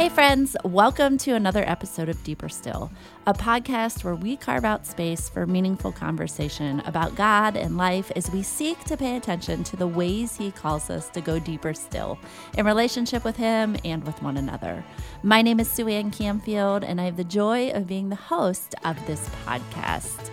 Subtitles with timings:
[0.00, 2.90] Hey, friends, welcome to another episode of Deeper Still,
[3.26, 8.30] a podcast where we carve out space for meaningful conversation about God and life as
[8.30, 12.18] we seek to pay attention to the ways He calls us to go deeper still
[12.56, 14.82] in relationship with Him and with one another.
[15.22, 18.96] My name is Suanne Camfield, and I have the joy of being the host of
[19.06, 20.30] this podcast.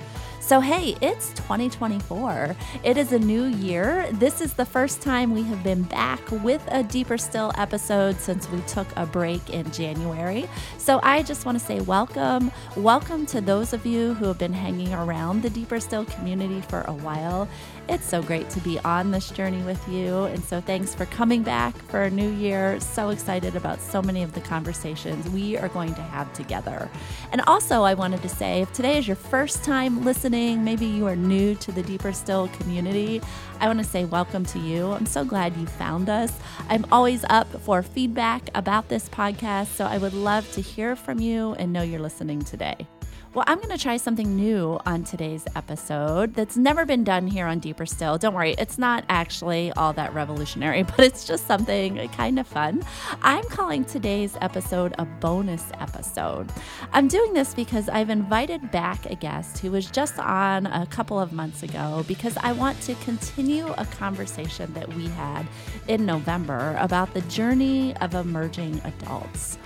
[0.47, 2.55] So, hey, it's 2024.
[2.81, 4.09] It is a new year.
[4.13, 8.49] This is the first time we have been back with a Deeper Still episode since
[8.49, 10.47] we took a break in January.
[10.77, 12.49] So, I just want to say welcome.
[12.77, 16.79] Welcome to those of you who have been hanging around the Deeper Still community for
[16.83, 17.49] a while.
[17.89, 20.25] It's so great to be on this journey with you.
[20.25, 22.81] And so, thanks for coming back for a new year.
[22.81, 26.89] So excited about so many of the conversations we are going to have together.
[27.31, 31.07] And also, I wanted to say if today is your first time listening, maybe you
[31.07, 33.21] are new to the Deeper Still community,
[33.61, 34.91] I want to say welcome to you.
[34.91, 36.37] I'm so glad you found us.
[36.67, 39.67] I'm always up for feedback about this podcast.
[39.67, 42.85] So, I would love to hear from you and know you're listening today.
[43.33, 47.45] Well, I'm going to try something new on today's episode that's never been done here
[47.45, 48.17] on Deeper Still.
[48.17, 52.83] Don't worry, it's not actually all that revolutionary, but it's just something kind of fun.
[53.21, 56.49] I'm calling today's episode a bonus episode.
[56.93, 61.19] I'm doing this because I've invited back a guest who was just on a couple
[61.19, 65.45] of months ago because I want to continue a conversation that we had
[65.89, 69.57] in November about the journey of emerging adults.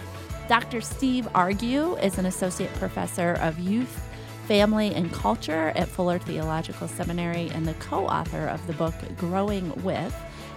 [0.51, 0.81] Dr.
[0.81, 4.05] Steve Argue is an associate professor of youth,
[4.49, 9.73] family, and culture at Fuller Theological Seminary and the co author of the book Growing
[9.81, 10.13] With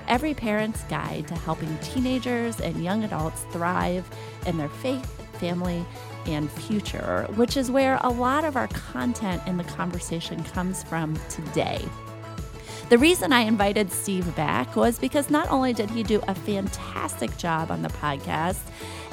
[0.08, 4.04] Every Parent's Guide to Helping Teenagers and Young Adults Thrive
[4.48, 5.86] in Their Faith, Family,
[6.26, 11.16] and Future, which is where a lot of our content in the conversation comes from
[11.28, 11.86] today.
[12.90, 17.36] The reason I invited Steve back was because not only did he do a fantastic
[17.38, 18.60] job on the podcast,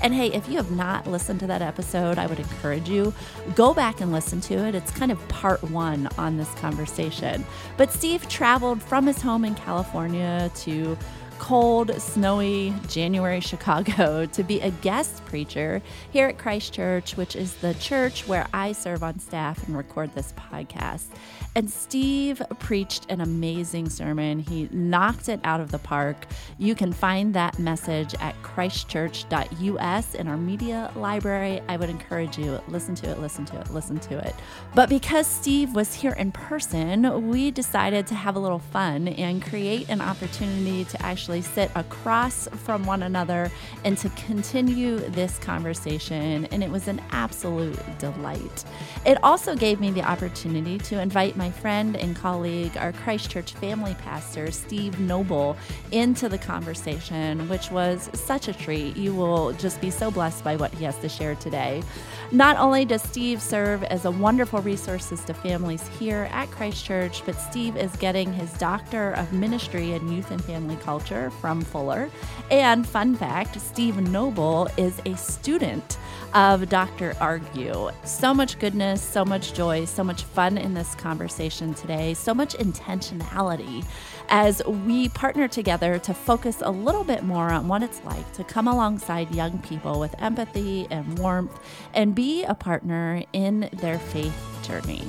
[0.04, 3.14] and hey, if you have not listened to that episode, I would encourage you
[3.56, 4.76] go back and listen to it.
[4.76, 7.46] It's kind of part 1 on this conversation.
[7.78, 10.98] But Steve traveled from his home in California to
[11.42, 15.82] cold, snowy January Chicago to be a guest preacher
[16.12, 20.14] here at Christ Church, which is the church where I serve on staff and record
[20.14, 21.08] this podcast.
[21.56, 24.40] And Steve preached an amazing sermon.
[24.40, 26.28] He knocked it out of the park.
[26.58, 31.62] You can find that message at christchurch.us in our media library.
[31.68, 34.36] I would encourage you listen to it, listen to it, listen to it.
[34.76, 39.44] But because Steve was here in person, we decided to have a little fun and
[39.44, 43.50] create an opportunity to actually sit across from one another
[43.86, 46.46] and to continue this conversation.
[46.48, 48.66] And it was an absolute delight.
[49.06, 53.54] It also gave me the opportunity to invite my friend and colleague, our Christ Church
[53.54, 55.56] family pastor, Steve Noble,
[55.92, 58.98] into the conversation, which was such a treat.
[58.98, 61.84] You will just be so blessed by what he has to share today.
[62.32, 67.24] Not only does Steve serve as a wonderful resources to families here at Christ Church,
[67.26, 72.10] but Steve is getting his Doctor of Ministry in Youth and Family Culture from Fuller.
[72.50, 75.98] And fun fact Steve Noble is a student
[76.34, 77.14] of Dr.
[77.20, 77.92] Argue.
[78.04, 82.56] So much goodness, so much joy, so much fun in this conversation today, so much
[82.56, 83.86] intentionality
[84.30, 88.44] as we partner together to focus a little bit more on what it's like to
[88.44, 91.60] come alongside young people with empathy and warmth
[91.94, 95.04] and be a partner in their faith journey.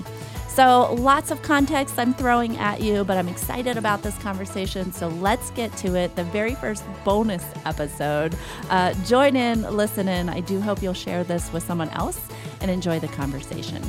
[0.52, 4.92] So, lots of context I'm throwing at you, but I'm excited about this conversation.
[4.92, 6.14] So, let's get to it.
[6.14, 8.36] The very first bonus episode.
[8.68, 10.28] Uh, join in, listen in.
[10.28, 12.20] I do hope you'll share this with someone else
[12.60, 13.82] and enjoy the conversation.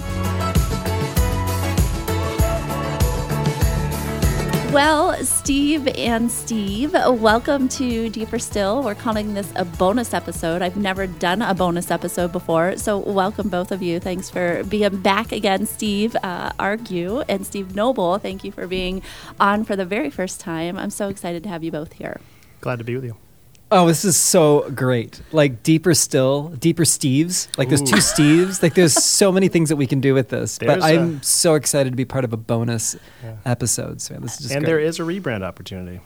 [4.73, 8.81] Well, Steve and Steve, welcome to Deeper Still.
[8.81, 10.63] We're calling this a bonus episode.
[10.63, 13.99] I've never done a bonus episode before, so welcome both of you.
[13.99, 18.17] Thanks for being back again, Steve uh, Argue and Steve Noble.
[18.17, 19.03] Thank you for being
[19.39, 20.79] on for the very first time.
[20.79, 22.19] I'm so excited to have you both here.
[22.59, 23.22] Glad to be with you.
[23.71, 25.19] Oh, this is so great.
[25.31, 27.47] Like deeper still, deeper Steves.
[27.57, 28.61] Like there's two Steves.
[28.61, 30.59] Like there's so many things that we can do with this.
[30.59, 33.35] There's but I'm a- so excited to be part of a bonus Yeah.
[33.45, 33.99] episode.
[34.01, 34.67] So this is just and great.
[34.71, 36.01] there is a rebrand opportunity.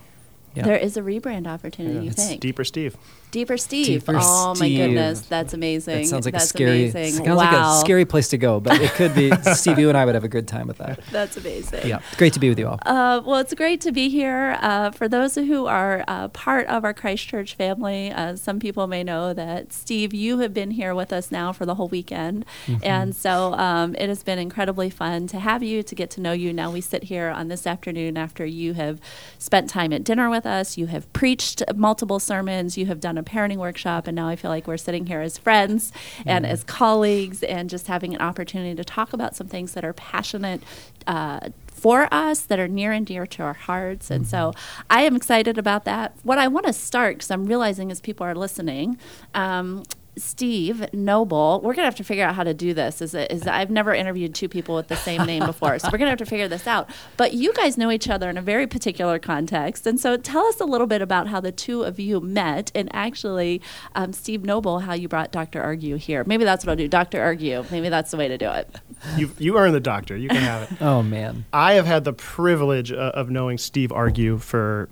[0.55, 0.63] Yeah.
[0.63, 2.01] There is a rebrand opportunity, Yeah.
[2.01, 2.41] you It's think?
[2.41, 2.95] Deeper Steve.
[3.31, 3.85] Deeper Steve.
[3.85, 5.21] Deeper oh, my goodness.
[5.21, 6.03] That's amazing.
[6.03, 6.89] That sounds like That's a scary.
[6.89, 7.25] amazing.
[7.25, 9.31] Sounds like a scary place to go, but it could be.
[9.53, 10.99] Steve, you and I would have a good time with that.
[11.11, 11.87] That's amazing.
[11.87, 12.79] Yeah, great to be with you all.
[12.85, 14.57] Uh, well, it's great to be here.
[14.61, 18.87] Uh, for those who are uh, part of our Christ Church family, uh, some people
[18.87, 22.45] may know that Steve, you have been here with us now for the whole weekend,
[22.67, 22.83] Mm-hmm.
[22.83, 26.31] and so um, it has been incredibly fun to have you, to get to know
[26.31, 26.51] you.
[26.53, 28.99] Now we sit here on this afternoon after you have
[29.37, 30.77] spent time at dinner with with us.
[30.77, 32.77] You have preached multiple sermons.
[32.77, 34.07] You have done a parenting workshop.
[34.07, 35.91] And now I feel like we're sitting here as friends
[36.25, 36.49] and Mm.
[36.49, 40.61] as colleagues and just having an opportunity to talk about some things that are passionate.
[41.05, 44.09] Uh, for us that are near and dear to our hearts.
[44.09, 44.51] And so
[44.89, 46.15] I am excited about that.
[46.23, 48.97] What I want to start, because I'm realizing as people are listening,
[49.35, 49.83] um,
[50.17, 53.01] Steve Noble, we're gonna have to figure out how to do this.
[53.01, 56.09] Is, is I've never interviewed two people with the same name before, so we're gonna
[56.09, 56.89] have to figure this out.
[57.17, 60.59] But you guys know each other in a very particular context, and so tell us
[60.59, 63.61] a little bit about how the two of you met, and actually,
[63.95, 65.61] um, Steve Noble, how you brought Dr.
[65.61, 66.23] Argue here.
[66.25, 66.87] Maybe that's what I'll do.
[66.87, 67.21] Dr.
[67.21, 67.63] Argue.
[67.71, 68.69] Maybe that's the way to do it.
[69.15, 70.17] You you earn the doctor.
[70.17, 70.77] You can have it.
[70.87, 71.45] Oh man.
[71.51, 74.89] I have had the privilege uh, of knowing Steve Argue for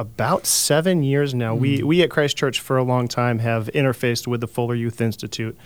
[0.00, 1.54] about seven years now.
[1.54, 5.00] We we at Christ Church for a long time have interfaced with the Fuller Youth
[5.00, 5.56] Institute.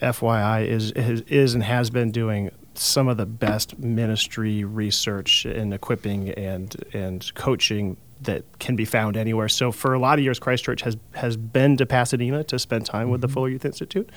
[0.00, 5.74] FYI is is, is and has been doing some of the best ministry research and
[5.74, 9.48] equipping and and coaching that can be found anywhere.
[9.48, 12.86] So for a lot of years, Christ Church has has been to Pasadena to spend
[12.86, 14.08] time with the Fuller Youth Institute,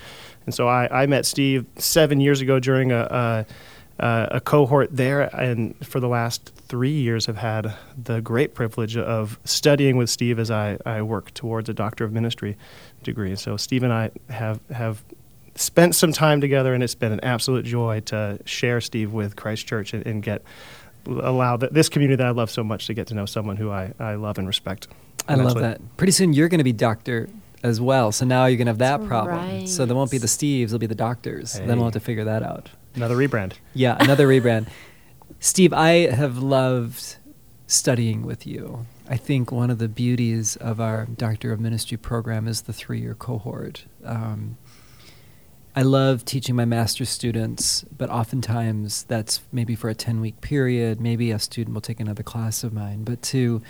[0.45, 3.07] and so I, I met Steve seven years ago during a.
[3.09, 3.45] a
[3.99, 8.97] uh, a cohort there, and for the last three years have had the great privilege
[8.97, 12.57] of studying with Steve as I, I work towards a Doctor of Ministry
[13.03, 13.35] degree.
[13.35, 15.03] So Steve and I have have
[15.55, 19.65] spent some time together, and it's been an absolute joy to share Steve with Christ
[19.65, 20.43] Church and, and get
[21.05, 23.71] allow th- this community that I love so much to get to know someone who
[23.71, 24.87] I, I love and respect.
[25.27, 25.97] I And that's love that.
[25.97, 27.29] Pretty soon you're going to be doctor
[27.63, 28.11] as well.
[28.11, 29.67] So now you're going to have that That's problem.
[29.67, 31.53] So there won't be the Steves, it'll be the doctors.
[31.53, 32.69] Then we'll have to figure that out.
[32.95, 33.53] Another rebrand.
[33.73, 34.67] Yeah, another rebrand.
[35.47, 37.15] Steve, I have loved
[37.67, 38.85] studying with you.
[39.07, 42.99] I think one of the beauties of our Doctor of Ministry program is the three
[42.99, 43.85] year cohort.
[44.03, 44.57] Um,
[45.73, 50.99] I love teaching my master's students, but oftentimes that's maybe for a 10 week period.
[50.99, 53.05] Maybe a student will take another class of mine.
[53.05, 53.61] But to,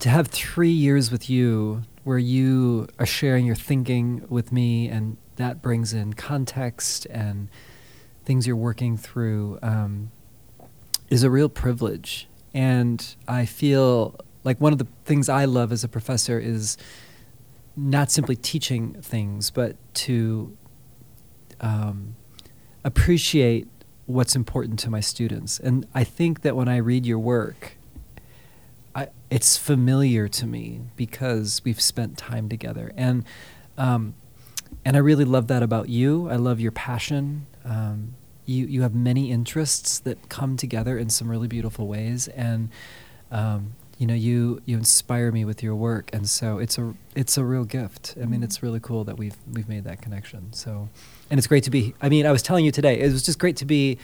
[0.00, 5.16] to have three years with you where you are sharing your thinking with me and
[5.36, 7.48] that brings in context and
[8.28, 10.10] things you're working through um,
[11.08, 12.28] is a real privilege.
[12.52, 16.76] And I feel like one of the things I love as a professor is
[17.74, 20.54] not simply teaching things, but to
[21.62, 22.16] um,
[22.84, 23.66] appreciate
[24.04, 25.58] what's important to my students.
[25.58, 27.78] And I think that when I read your work,
[28.94, 32.92] I, it's familiar to me because we've spent time together.
[32.94, 33.24] And
[33.78, 34.16] um,
[34.84, 36.28] and I really love that about you.
[36.28, 37.46] I love your passion.
[37.64, 38.14] Um,
[38.48, 42.70] you you have many interests that come together in some really beautiful ways, and
[43.30, 46.10] um, you know you you inspire me with your work.
[46.12, 48.14] And so it's a it's a real gift.
[48.20, 50.52] I mean, it's really cool that we've we've made that connection.
[50.52, 50.88] So,
[51.30, 51.94] and it's great to be.
[52.00, 53.98] I mean, I was telling you today, it was just great to be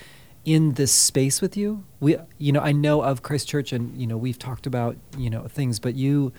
[0.45, 1.85] in this space with you.
[2.01, 5.31] We you know I know of Christ Church, and you know we've talked about you
[5.31, 6.33] know things, but you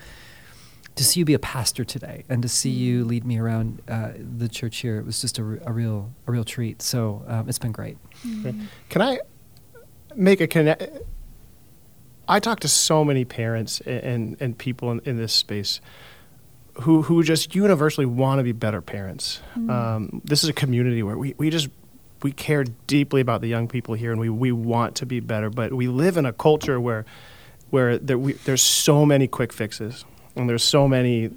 [0.96, 4.12] to see you be a pastor today and to see you lead me around uh,
[4.18, 6.82] the church here, it was just a, r- a real a real treat.
[6.82, 7.98] So um, it's been great.
[8.42, 8.56] Okay.
[8.90, 9.20] Can I
[10.16, 10.84] make a connect?
[12.28, 15.82] I talk to so many parents a- and and people in, in this space
[16.82, 19.42] who who just universally want to be better parents.
[19.56, 21.70] Um, this is a community where we, we just
[22.24, 25.50] we care deeply about the young people here, and we, we want to be better.
[25.50, 27.06] But we live in a culture where
[27.70, 31.32] where there, we, there's so many quick fixes, and there's so many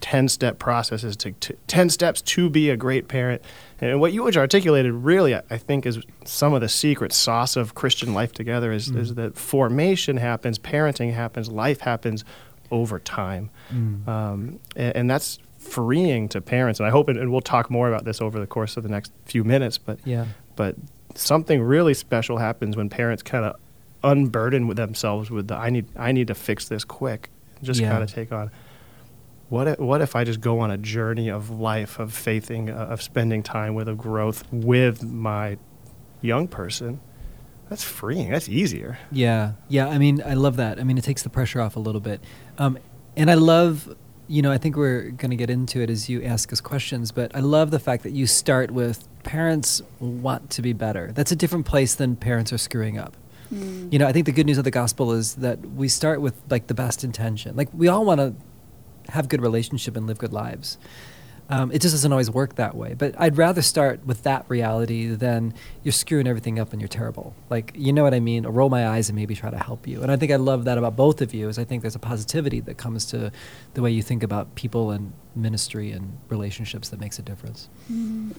[0.00, 3.40] 10 step processes to, to 10 steps to be a great parent.
[3.80, 7.74] And what you which articulated really i think is some of the secret sauce of
[7.74, 12.24] christian life together is, is that formation happens parenting happens life happens
[12.72, 13.50] over time.
[13.70, 16.80] Um, and, and that's freeing to parents.
[16.80, 18.88] And i hope and, and we'll talk more about this over the course of the
[18.88, 20.26] next few minutes but Yeah.
[20.56, 20.74] but
[21.14, 23.56] something really special happens when parents kind of
[24.02, 27.30] unburden with themselves with the I need I need to fix this quick.
[27.62, 27.90] Just Yeah.
[27.90, 28.50] kind of take on
[29.50, 32.74] what if, what if I just go on a journey of life of faithing uh,
[32.90, 35.58] of spending time with of growth with my
[36.22, 37.00] young person.
[37.68, 38.30] That's freeing.
[38.30, 38.98] That's easier.
[39.12, 39.88] Yeah, yeah.
[39.88, 40.80] I mean, I love that.
[40.80, 42.20] I mean, it takes the pressure off a little bit,
[42.58, 42.78] um,
[43.16, 43.94] and I love.
[44.28, 47.10] You know, I think we're going to get into it as you ask us questions,
[47.10, 51.10] but I love the fact that you start with parents want to be better.
[51.12, 53.16] That's a different place than parents are screwing up.
[53.50, 56.34] You know, I think the good news of the gospel is that we start with
[56.48, 57.56] like the best intention.
[57.56, 58.34] Like we all want to
[59.12, 60.78] have good relationship and live good lives.
[61.48, 62.94] Um, it just doesn't always work that way.
[62.94, 67.34] But I'd rather start with that reality than you're screwing everything up and you're terrible.
[67.48, 68.44] Like, you know what I mean?
[68.44, 70.02] I'll roll my eyes and maybe try to help you.
[70.02, 72.00] And I think I love that about both of you is I think there's a
[72.00, 73.32] positivity that comes to
[73.74, 77.68] the way you think about people and ministry and relationships that makes a difference.
[77.90, 78.32] Mm-hmm.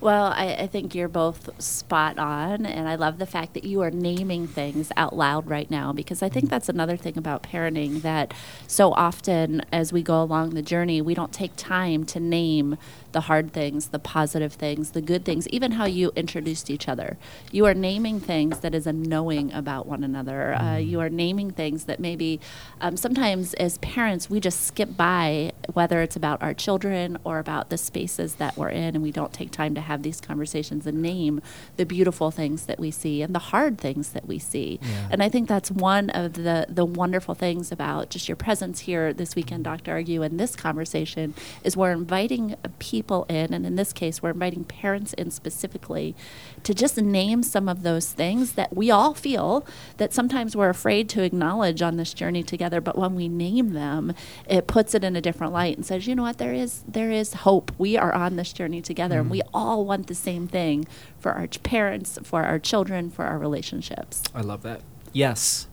[0.00, 3.80] Well, I, I, think you're both spot on, and I love the fact that you
[3.80, 8.02] are naming things out loud right now because I think that's another thing about parenting
[8.02, 8.34] that
[8.66, 12.76] so often as we go along the journey, we don't take time to name
[13.14, 17.16] the hard things, the positive things, the good things, even how you introduced each other.
[17.52, 20.54] You are naming things that is a knowing about one another.
[20.54, 20.88] Uh, mm-hmm.
[20.90, 22.40] you are naming things that maybe
[22.80, 27.70] um, sometimes as parents we just skip by, whether it's about our children or about
[27.70, 31.00] the spaces that we're in, and we don't take time to have these conversations and
[31.00, 31.40] name
[31.76, 34.80] the beautiful things that we see and the hard things that we see.
[34.82, 35.08] Yeah.
[35.12, 39.12] And I think that's one of the the wonderful things about just your presence here
[39.12, 39.92] this weekend, Dr.
[39.92, 44.30] Argue, and this conversation is we're inviting people people in, and in this case, we're
[44.30, 46.16] inviting parents in specifically
[46.62, 49.66] to just name some of those things that we all feel
[49.98, 52.80] that sometimes we're afraid to acknowledge on this journey together.
[52.80, 54.14] But when we name them,
[54.48, 57.10] it puts it in a different light and says, you know what, there is there
[57.10, 57.70] is hope.
[57.76, 59.20] We are on this journey together, mm-hmm.
[59.22, 59.48] and we mm.
[59.52, 60.86] all want the same thing
[61.18, 64.22] for our parents, for our children, for our relationships.
[64.34, 64.80] I love that.
[65.12, 65.68] Yes.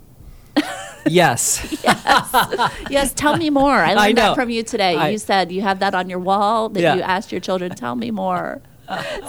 [1.08, 1.80] yes.
[1.84, 2.72] yes.
[2.90, 3.14] Yes.
[3.14, 3.74] Tell me more.
[3.74, 4.96] I learned I that from you today.
[4.96, 6.96] I, you said you have that on your wall that yeah.
[6.96, 8.62] you asked your children, tell me more.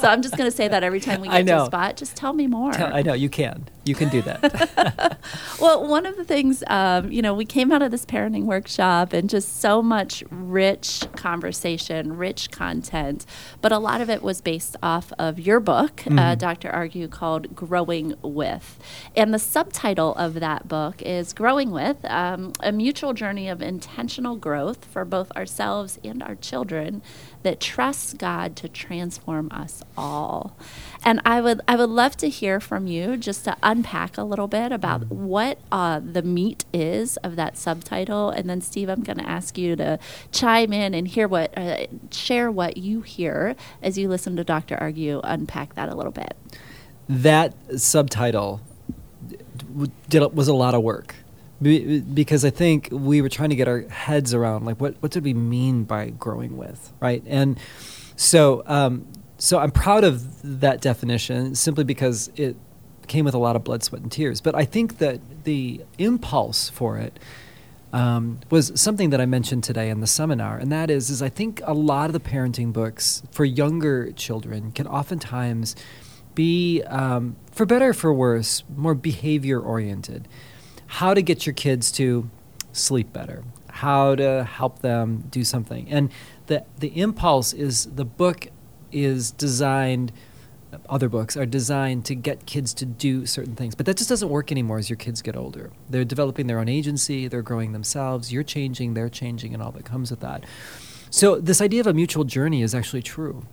[0.01, 1.97] so I'm just going to say that every time we get to a spot.
[1.97, 2.73] Just tell me more.
[2.73, 3.69] Tell, I know you can.
[3.85, 5.19] You can do that.
[5.61, 9.13] well, one of the things, um, you know, we came out of this parenting workshop
[9.13, 13.27] and just so much rich conversation, rich content,
[13.61, 16.19] but a lot of it was based off of your book, uh, mm-hmm.
[16.19, 16.71] uh, Dr.
[16.71, 18.79] Argue, called Growing With.
[19.17, 24.37] And the subtitle of that book is Growing With um, A Mutual Journey of Intentional
[24.37, 27.03] Growth for both ourselves and our children
[27.43, 30.57] that trusts God to transform us all.
[31.05, 34.47] And I would I would love to hear from you just to unpack a little
[34.47, 35.25] bit about mm-hmm.
[35.27, 39.59] what uh, the meat is of that subtitle, and then Steve, I'm going to ask
[39.59, 39.99] you to
[40.31, 44.77] chime in and hear what uh, share what you hear as you listen to Dr.
[44.81, 46.37] Argue unpack that a little bit.
[47.09, 48.61] That subtitle
[50.09, 51.17] did was a lot of work
[51.61, 55.25] because I think we were trying to get our heads around like what what did
[55.25, 57.23] we mean by growing with, right?
[57.27, 57.59] And
[58.17, 59.07] so um,
[59.43, 62.55] so I'm proud of that definition simply because it
[63.09, 64.41] came with a lot of blood, sweat, and tears.
[64.41, 67.19] But I think that the impulse for it
[67.93, 71.29] um, was something that I mentioned today in the seminar, and that is, is I
[71.29, 75.75] think a lot of the parenting books for younger children can oftentimes
[76.37, 80.29] be, um, for better or for worse, more behavior oriented
[80.87, 82.31] how to get your kids to
[82.73, 85.89] sleep better, how to help them do something.
[85.91, 86.13] And
[86.47, 88.47] the, the impulse is the book
[88.93, 90.13] is designed
[90.89, 93.75] other books are designed to get kids to do certain things.
[93.75, 95.71] But that just doesn't work anymore as your kids get older.
[95.91, 99.85] They're developing their own agency, they're growing themselves, you're changing, they're changing, and all that
[99.85, 100.45] comes with that.
[101.11, 103.45] So, this idea of a mutual journey is actually true.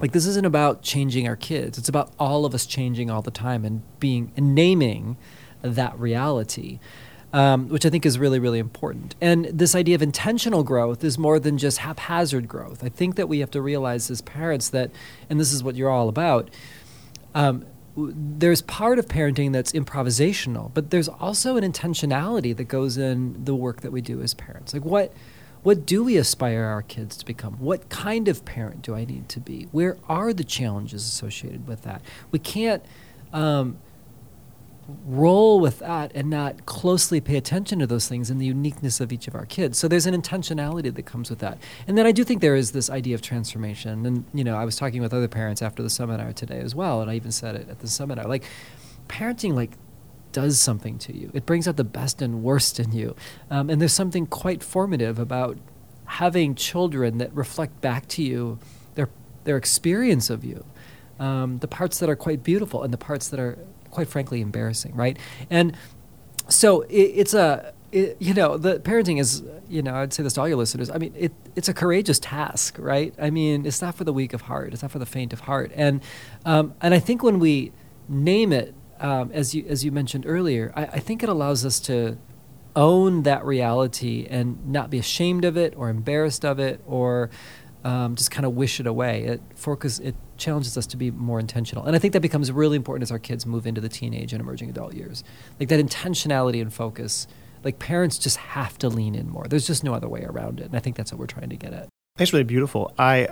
[0.00, 3.32] Like, this isn't about changing our kids, it's about all of us changing all the
[3.32, 5.16] time and being and naming
[5.62, 6.78] that reality.
[7.32, 9.14] Um, which I think is really, really important.
[9.20, 12.82] And this idea of intentional growth is more than just haphazard growth.
[12.82, 14.90] I think that we have to realize as parents that,
[15.28, 16.50] and this is what you're all about,
[17.36, 17.64] um,
[17.96, 23.54] there's part of parenting that's improvisational, but there's also an intentionality that goes in the
[23.54, 24.74] work that we do as parents.
[24.74, 25.12] Like, what,
[25.62, 27.54] what do we aspire our kids to become?
[27.54, 29.68] What kind of parent do I need to be?
[29.70, 32.02] Where are the challenges associated with that?
[32.30, 32.84] We can't.
[33.32, 33.78] Um,
[35.06, 39.12] roll with that and not closely pay attention to those things and the uniqueness of
[39.12, 39.78] each of our kids.
[39.78, 41.58] So there's an intentionality that comes with that.
[41.86, 44.06] And then I do think there is this idea of transformation.
[44.06, 47.00] And, you know, I was talking with other parents after the seminar today as well,
[47.00, 48.26] and I even said it at the seminar.
[48.26, 48.44] Like,
[49.08, 49.72] parenting, like,
[50.32, 51.30] does something to you.
[51.34, 53.16] It brings out the best and worst in you.
[53.50, 55.58] Um, and there's something quite formative about
[56.04, 58.58] having children that reflect back to you
[58.94, 59.08] their,
[59.44, 60.64] their experience of you.
[61.18, 63.58] Um, the parts that are quite beautiful and the parts that are
[63.90, 65.18] quite frankly embarrassing, right?
[65.48, 65.76] And
[66.48, 70.34] so it, it's a it, you know the parenting is you know i'd say this
[70.34, 73.82] to all your listeners i mean it, it's a courageous task right i mean it's
[73.82, 76.00] not for the weak of heart it's not for the faint of heart and
[76.44, 77.72] um, and i think when we
[78.08, 81.80] name it um, as you as you mentioned earlier I, I think it allows us
[81.80, 82.16] to
[82.76, 87.30] own that reality and not be ashamed of it or embarrassed of it or
[87.84, 91.38] um, just kind of wish it away it focus it challenges us to be more
[91.38, 91.84] intentional.
[91.84, 94.40] And I think that becomes really important as our kids move into the teenage and
[94.40, 95.22] emerging adult years.
[95.60, 97.28] Like that intentionality and focus.
[97.62, 99.44] Like parents just have to lean in more.
[99.44, 100.66] There's just no other way around it.
[100.66, 101.88] And I think that's what we're trying to get at.
[102.16, 102.92] That's really beautiful.
[102.98, 103.28] I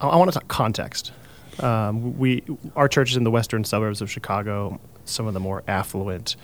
[0.00, 1.12] I, I want to talk context.
[1.58, 2.42] Um, we
[2.76, 6.36] our church is in the western suburbs of Chicago, some of the more affluent,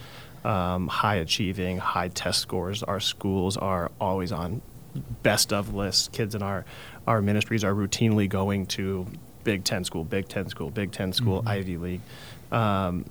[0.45, 2.83] um, high achieving, high test scores.
[2.83, 4.63] Our schools are always on
[5.23, 6.09] best of lists.
[6.09, 6.65] Kids in our
[7.07, 9.07] our ministries are routinely going to
[9.45, 11.49] Big Ten school, Big Ten school, Big Ten school, Mhm.
[11.49, 12.01] Ivy League.
[12.51, 13.05] Um,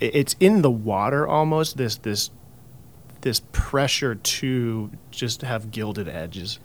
[0.00, 1.76] it- it's in the water almost.
[1.76, 2.30] This this
[3.20, 6.58] this pressure to just have gilded edges,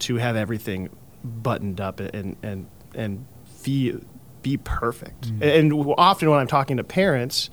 [0.00, 0.88] to have everything
[1.24, 4.00] buttoned up and and and feel
[4.42, 5.32] be perfect.
[5.38, 5.58] Mm.
[5.58, 7.50] And often when I'm talking to parents,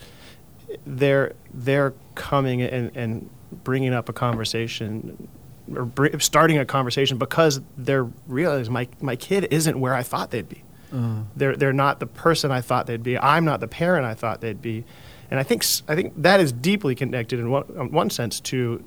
[0.86, 3.30] they're they're coming and, and
[3.64, 5.28] bringing up a conversation
[5.74, 10.32] or br- starting a conversation because they're realizing my my kid isn't where I thought
[10.32, 10.64] they'd be.
[10.94, 13.18] Uh, They're they're not the person I thought they'd be.
[13.18, 14.86] I'm not the parent I thought they'd be,
[15.30, 18.84] and I think I think that is deeply connected in one in one sense to.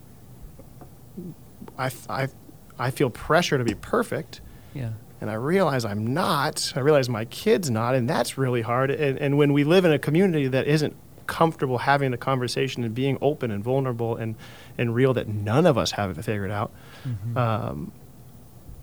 [1.76, 4.40] I feel pressure to be perfect,
[4.74, 4.90] yeah.
[5.20, 6.72] and I realize I'm not.
[6.76, 8.90] I realize my kid's not, and that's really hard.
[8.90, 10.96] And, and when we live in a community that isn't
[11.28, 14.34] comfortable having the conversation and being open and vulnerable and,
[14.76, 16.72] and real, that none of us have it figured out,
[17.06, 17.36] Mhm.
[17.36, 17.92] um,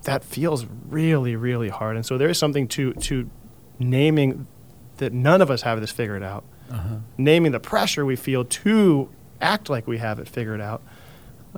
[0.03, 1.95] that feels really, really hard.
[1.97, 3.29] And so there is something to to
[3.79, 4.47] naming
[4.97, 6.97] that none of us have this figured out, uh-huh.
[7.17, 9.09] naming the pressure we feel to
[9.41, 10.81] act like we have it figured out,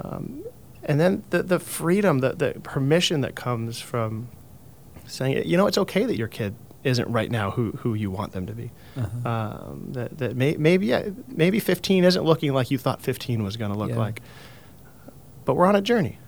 [0.04, 0.44] um,
[0.84, 4.30] and then the the freedom, the the permission that comes from
[5.06, 8.32] saying, you know, it's okay that your kid isn't right now who who you want
[8.34, 8.72] them to be.
[8.96, 9.30] Uh-huh.
[9.30, 13.58] Um, that that may, maybe yeah, maybe 15 isn't looking like you thought 15 was
[13.58, 13.98] going to look Yeah.
[13.98, 14.22] like,
[15.46, 16.20] but we're on a journey.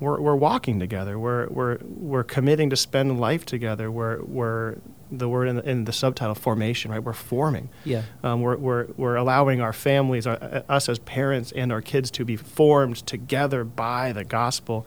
[0.00, 1.18] We're, we're walking together.
[1.18, 3.90] We're, we're, we're committing to spend life together.
[3.90, 4.76] We're, we're
[5.10, 7.02] the word in the, in the subtitle formation, right?
[7.02, 7.70] We're forming.
[7.84, 8.02] yeah.
[8.24, 12.10] Um, we're, we're, we're allowing our families, our, uh, us as parents, and our kids
[12.10, 14.84] to be formed together by the gospel.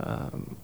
[0.00, 0.56] Um,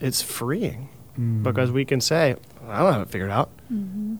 [0.00, 0.88] it's freeing
[1.20, 1.42] Mm.
[1.42, 2.34] because we can say,
[2.66, 3.50] I don't have it figured out.
[3.70, 4.16] Mm-hmm.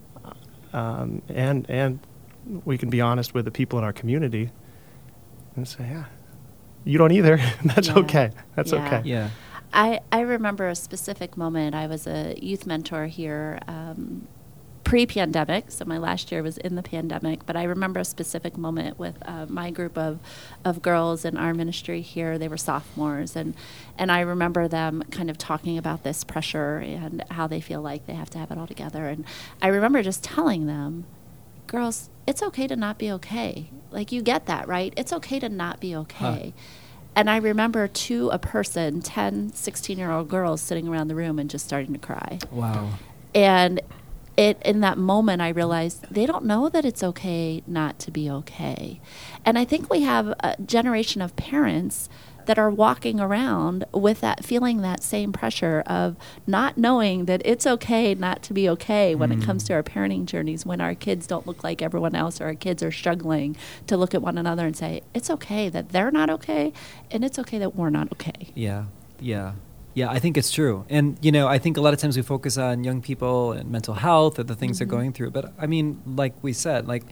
[0.76, 1.99] Um, and, and
[2.64, 4.50] we can be honest with the people in our community
[5.57, 6.04] and say, yeah,
[6.85, 7.38] you don't either.
[7.64, 7.99] That's Yeah.
[7.99, 8.30] okay.
[8.54, 8.87] That's Yeah.
[8.87, 9.02] okay.
[9.09, 9.30] Yeah.
[9.73, 11.75] I, I remember a specific moment.
[11.75, 14.26] I was a youth mentor here um,
[14.85, 15.71] pre pandemic.
[15.71, 17.47] So my last year was in the pandemic.
[17.47, 20.19] But I remember a specific moment with uh, my group of,
[20.65, 22.39] of girls in our ministry here.
[22.39, 23.37] They were sophomores.
[23.37, 23.55] And,
[23.99, 28.07] and I remember them kind of talking about this pressure and how they feel like
[28.07, 29.09] they have to have it all together.
[29.09, 29.25] And
[29.62, 31.05] I remember just telling them,
[31.66, 33.71] girls, it's okay to not be okay.
[33.90, 34.93] Like, you get that, right?
[34.97, 36.53] It's okay to not be okay.
[37.16, 41.38] And I remember to a person, 10, 16 year old girls sitting around the room
[41.38, 42.38] and just starting to cry.
[42.51, 42.90] Wow.
[43.35, 43.81] And
[44.40, 48.31] it in that moment I realized they don't know that it's okay not to be
[48.31, 48.98] okay.
[49.44, 52.09] And I think we have a generation of parents
[52.46, 57.66] that are walking around with that feeling that same pressure of not knowing that it's
[57.66, 59.42] okay not to be okay when it hmm.
[59.42, 62.55] comes to our parenting journeys when our kids don't look like everyone else or our
[62.55, 63.55] kids are struggling
[63.87, 66.72] to look at one another and say it's okay that they're not okay
[67.11, 68.48] and it's okay that we're not okay.
[68.55, 68.87] Yeah,
[69.20, 69.53] yeah,
[69.94, 70.11] yeah.
[70.11, 72.57] I think it's true, and you know, I think a lot of times we focus
[72.59, 74.90] on young people and mental health or the things they're Mhm.
[74.90, 75.31] going through.
[75.31, 77.05] But I mean, like we said, like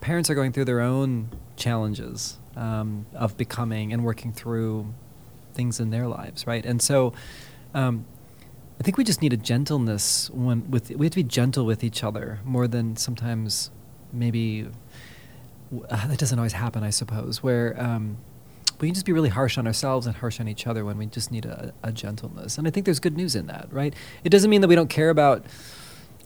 [0.00, 4.86] parents are going through their own challenges um, of becoming and working through
[5.54, 6.64] things in their lives, right?
[6.64, 7.12] And so,
[7.74, 8.04] um,
[8.78, 11.82] I think we just need a gentleness when with we have to be gentle with
[11.82, 13.70] each other more than sometimes
[14.12, 14.68] maybe
[15.90, 18.18] uh, that doesn't always happen, I suppose, where um,
[18.80, 21.06] we can just be really harsh on ourselves and harsh on each other when we
[21.06, 22.58] just need a, a gentleness.
[22.58, 23.94] And I think there's good news in that, right?
[24.24, 25.44] It doesn't mean that we don't care about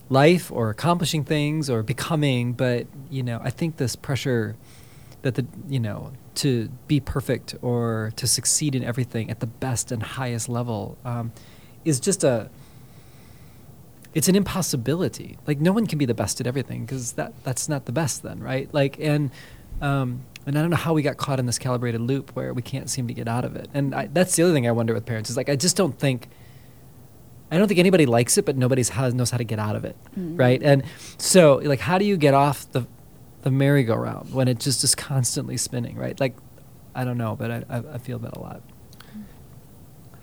[0.09, 4.55] life or accomplishing things or becoming, but you know, I think this pressure
[5.21, 9.91] that the you know to be perfect or to succeed in everything at the best
[9.91, 11.31] and highest level um,
[11.85, 12.49] is just a
[14.13, 15.37] it's an impossibility.
[15.47, 18.23] Like no one can be the best at everything because that that's not the best
[18.23, 18.71] then, right?
[18.73, 19.31] Like and
[19.81, 22.61] um, and I don't know how we got caught in this calibrated loop where we
[22.61, 23.69] can't seem to get out of it.
[23.73, 25.97] And I, that's the other thing I wonder with parents is like I just don't
[25.97, 26.27] think
[27.51, 28.81] I don't think anybody likes it, but nobody
[29.13, 30.39] knows how to get out of it, Mhm.
[30.39, 30.61] right?
[30.63, 30.83] And
[31.17, 32.85] so like how do you get off the
[33.43, 36.19] the merry-go-round when it just is constantly spinning, right?
[36.19, 36.35] Like
[36.95, 38.61] I don't know, but I, I, I feel that a lot.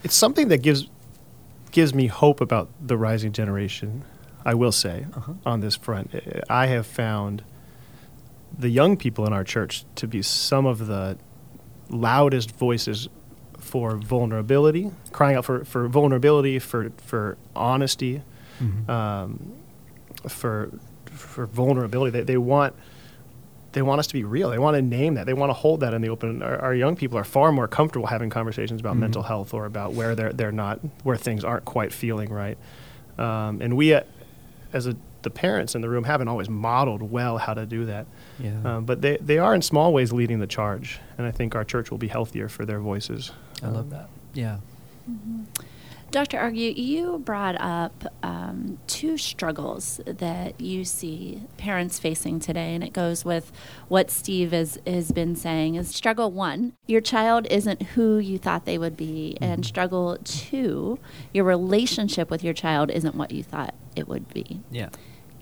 [0.04, 0.88] It's something that gives
[1.70, 4.02] gives me hope about the rising generation.
[4.44, 5.33] I will say Uh-huh.
[5.44, 6.11] on this front,
[6.48, 7.42] I have found
[8.56, 11.18] the young people in our church to be some of the
[11.90, 13.08] loudest voices
[13.58, 18.22] for vulnerability, crying out for, for vulnerability, for for honesty,
[18.62, 18.88] Mhm.
[18.88, 19.52] um,
[20.28, 20.70] for
[21.06, 22.11] for vulnerability.
[22.18, 22.74] They, they want
[23.72, 24.48] they want us to be real.
[24.50, 25.26] They want to name that.
[25.26, 26.42] They want to hold that in the open.
[26.42, 29.00] Our, our young people are far more comfortable having conversations about Mhm.
[29.00, 32.56] mental health or about where they're they're not where things aren't quite feeling right.
[33.18, 34.02] Um, and we, uh,
[34.72, 38.07] as a, the parents in the room, haven't always modeled well how to do that.
[38.38, 38.52] Yeah.
[38.64, 41.64] Um, but they they are in small ways leading the charge, and I think our
[41.64, 43.33] church will be healthier for their voices.
[43.62, 44.09] I love Um, that.
[44.35, 44.59] Yeah.
[46.11, 46.38] Dr.
[46.38, 52.94] Argue, you brought up um, two struggles that you see parents facing today, and it
[52.94, 53.53] goes with
[53.88, 55.75] what Steve has, has been saying.
[55.75, 60.99] Is struggle one, your child isn't who you thought they would be, and struggle two,
[61.35, 64.62] your relationship with your child isn't what you thought it would be.
[64.71, 64.88] Yeah.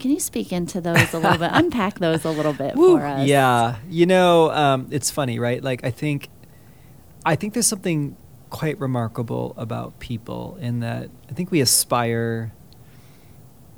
[0.00, 1.50] Can you speak into those a little bit?
[1.54, 2.98] Unpack those a little bit Woo.
[2.98, 3.26] for us.
[3.26, 5.62] Yeah, you know, um, it's funny, right?
[5.62, 6.28] Like I think,
[7.24, 8.16] I think there's something
[8.50, 12.52] quite remarkable about people in that I think we aspire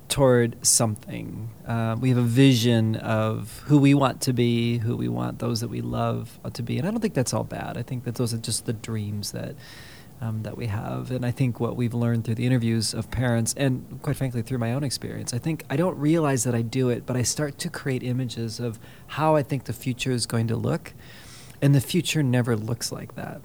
[0.08, 1.50] toward something.
[1.66, 5.60] Uh, we have a vision of who we want to be, who we want those
[5.60, 7.76] that we love to be, and I don't think that's all bad.
[7.76, 9.54] I think that those are just the dreams that.
[10.20, 13.54] Um, that we have, and I think what we've learned through the interviews of parents,
[13.56, 16.88] and quite frankly through my own experience, I think I don't realize that I do
[16.88, 20.48] it, but I start to create images of how I think the future is going
[20.48, 20.92] to look,
[21.62, 23.42] and the future never looks like that.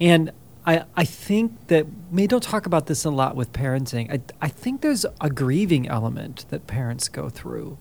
[0.00, 0.32] And
[0.66, 4.10] I, I think that we don't talk about this a lot with parenting.
[4.12, 7.78] I, I think there's a grieving element that parents go through.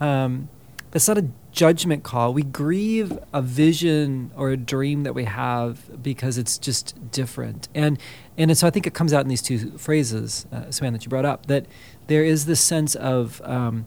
[0.00, 0.48] Um,
[0.94, 2.34] it's not a judgment call.
[2.34, 7.68] We grieve a vision or a dream that we have because it's just different.
[7.74, 7.98] And
[8.36, 11.08] and so I think it comes out in these two phrases, uh, Suanne, that you
[11.08, 11.66] brought up, that
[12.08, 13.86] there is this sense of um,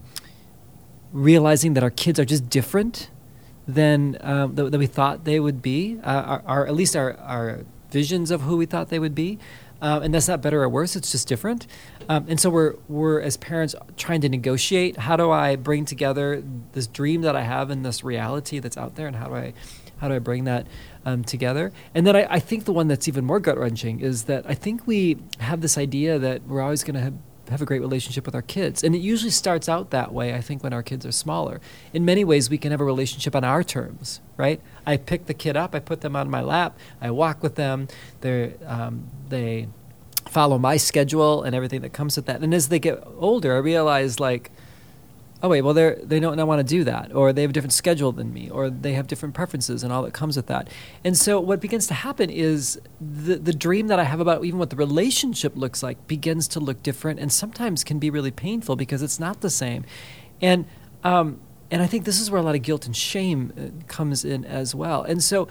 [1.11, 3.09] realizing that our kids are just different
[3.67, 7.17] than um, that, that we thought they would be, uh, our, our, at least our,
[7.19, 9.39] our visions of who we thought they would be.
[9.81, 11.67] Um, and that's not better or worse, it's just different.
[12.07, 16.43] Um, and so we're, we're, as parents, trying to negotiate how do I bring together
[16.71, 19.53] this dream that I have and this reality that's out there, and how do I,
[19.97, 20.65] how do I bring that
[21.05, 21.73] um, together?
[21.93, 24.53] And then I, I think the one that's even more gut wrenching is that I
[24.53, 27.13] think we have this idea that we're always going to
[27.49, 28.83] have a great relationship with our kids.
[28.83, 31.61] And it usually starts out that way, I think, when our kids are smaller.
[31.93, 34.61] In many ways, we can have a relationship on our terms, right?
[34.85, 37.87] I pick the kid up, I put them on my lap, I walk with them,
[38.65, 39.67] um, they
[40.27, 42.41] follow my schedule and everything that comes with that.
[42.41, 44.51] And as they get older, I realize, like,
[45.43, 47.73] oh wait, well they they don't want to do that, or they have a different
[47.73, 50.69] schedule than me, or they have different preferences and all that comes with that.
[51.03, 54.59] And so what begins to happen is the the dream that I have about even
[54.59, 58.75] what the relationship looks like begins to look different, and sometimes can be really painful
[58.75, 59.85] because it's not the same.
[60.41, 60.65] And
[61.03, 61.39] um,
[61.71, 64.45] and I think this is where a lot of guilt and shame uh, comes in
[64.45, 65.03] as well.
[65.03, 65.47] And so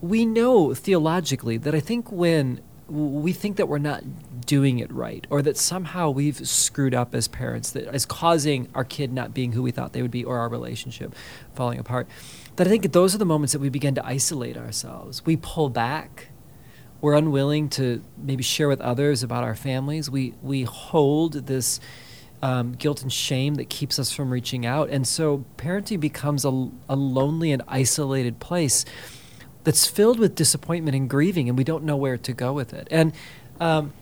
[0.00, 4.02] we know theologically that I think when we think that we're not
[4.44, 8.84] doing it right or that somehow we've screwed up as parents that is causing our
[8.84, 11.14] kid not being who we thought they would be or our relationship
[11.54, 12.06] falling apart.
[12.56, 15.24] That i think those are the moments that we begin to isolate ourselves.
[15.24, 16.28] We pull back.
[17.00, 20.10] We're unwilling to maybe share with others about our families.
[20.10, 21.80] We we hold this
[22.42, 24.90] um, guilt and shame that keeps us from reaching out.
[24.90, 28.84] And so parenting becomes a, a lonely and isolated place
[29.64, 32.86] that's filled with disappointment and grieving, and we don't know where to go with it.
[32.90, 33.12] And
[33.60, 33.92] um,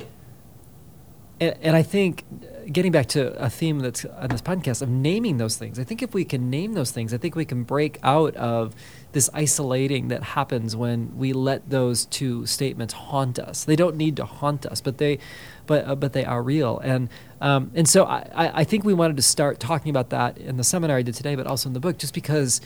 [1.42, 2.25] and, and I think
[2.70, 6.01] getting back to a theme that's on this podcast of naming those things, I think
[6.01, 8.77] if we can name those things, I think we can break out of
[9.11, 13.64] this isolating that happens when we let those two statements haunt us.
[13.64, 15.18] They don't need to haunt us, but they,
[15.66, 16.79] but uh, but they are real.
[16.79, 17.09] And
[17.40, 20.64] um, and so I, I think we wanted to start talking about that in the
[20.64, 22.61] seminar I did today, but also in the book, just because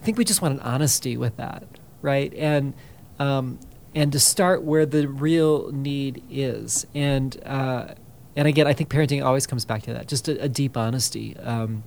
[0.00, 1.64] I think we just want an honesty with that,
[2.02, 2.32] right?
[2.34, 2.74] And
[3.18, 3.58] um,
[3.94, 6.86] and to start where the real need is.
[6.94, 7.94] And uh,
[8.36, 11.36] and again, I think parenting always comes back to that, just a, a deep honesty
[11.38, 11.82] um,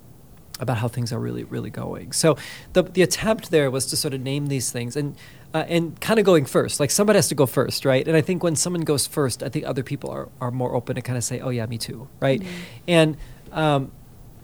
[0.60, 2.12] about how things are really, really going.
[2.12, 2.36] So
[2.72, 5.16] the the attempt there was to sort of name these things and.
[5.52, 8.08] Uh, and kind of going first, like somebody has to go first, right?
[8.08, 10.96] And I think when someone goes first, I think other people are, are more open
[10.96, 12.42] to kind of say, "Oh yeah, me too," right?
[12.88, 13.16] And
[13.52, 13.92] um,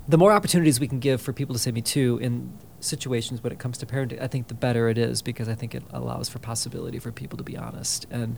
[0.06, 3.52] the more opportunities we can give for people to say "me too" in situations when
[3.52, 6.28] it comes to parenting, I think the better it is because I think it allows
[6.28, 8.36] for possibility for people to be honest, and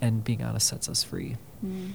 [0.00, 1.36] and being honest sets us free.
[1.64, 1.92] Mm.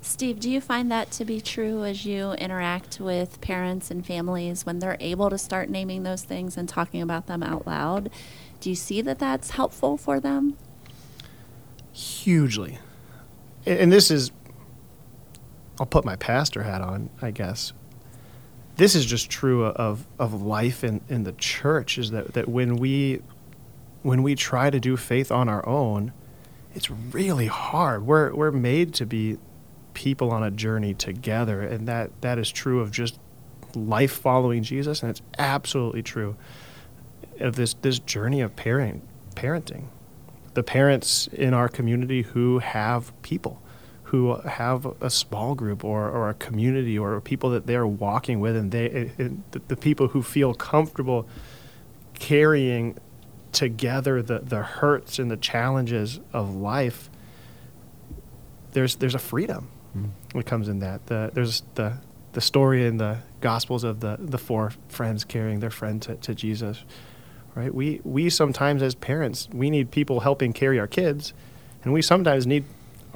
[0.00, 4.64] Steve, do you find that to be true as you interact with parents and families
[4.64, 8.10] when they're able to start naming those things and talking about them out loud?
[8.60, 10.56] Do you see that that's helpful for them?
[11.98, 12.78] hugely.
[13.66, 14.30] And, and this is,
[15.80, 17.72] I'll put my pastor hat on, I guess.
[18.78, 22.76] This is just true of, of life in, in the church is that, that when
[22.76, 23.20] we
[24.02, 26.12] when we try to do faith on our own,
[26.74, 28.06] it's really hard.
[28.06, 29.36] We're we're made to be
[29.94, 33.18] people on a journey together, and that, that is true of just
[33.74, 36.36] life following Jesus, and it's absolutely true
[37.40, 39.02] of this this journey of parent
[39.34, 39.86] parenting.
[40.54, 43.60] The parents in our community who have people,
[44.08, 48.56] who have a small group or, or a community or people that they're walking with,
[48.56, 51.28] and they the, the people who feel comfortable
[52.14, 52.96] carrying
[53.52, 57.10] together the, the hurts and the challenges of life.
[58.72, 60.10] There's there's a freedom mm.
[60.34, 61.06] that comes in that.
[61.06, 61.98] The, there's the
[62.32, 66.34] the story in the Gospels of the, the four friends carrying their friend to, to
[66.34, 66.84] Jesus
[67.58, 67.74] right?
[67.74, 71.34] We we sometimes as parents we need people helping carry our kids,
[71.82, 72.64] and we sometimes need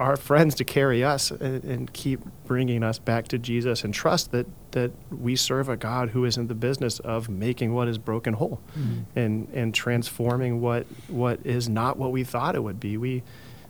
[0.03, 4.33] our friends to carry us and, and, keep bringing us back to Jesus and trust
[4.33, 7.99] that that we serve a God who is in the business of making what is
[7.99, 9.19] broken whole mm-hmm.
[9.19, 12.97] and and transforming what what is not what we thought it would be.
[12.97, 13.23] We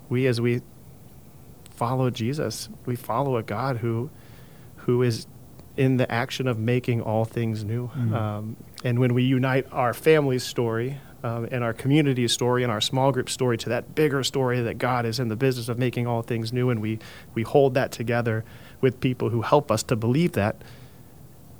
[0.08, 0.62] we as we
[1.70, 4.10] follow Jesus, we follow a God who
[4.76, 5.26] who is
[5.76, 7.88] in the action of making all things new.
[7.88, 8.14] Mm-hmm.
[8.14, 12.80] Um, and when we unite our family's story um, and our community story and our
[12.80, 16.06] small group story to that bigger story that God is in the business of making
[16.06, 16.98] all things new, and we,
[17.34, 18.44] we hold that together
[18.80, 20.56] with people who help us to believe that,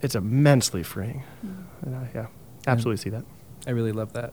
[0.01, 1.23] it's immensely freeing.
[1.47, 1.87] Mm-hmm.
[1.87, 2.27] And I, yeah,
[2.67, 3.25] absolutely see that.
[3.67, 4.33] I really love that.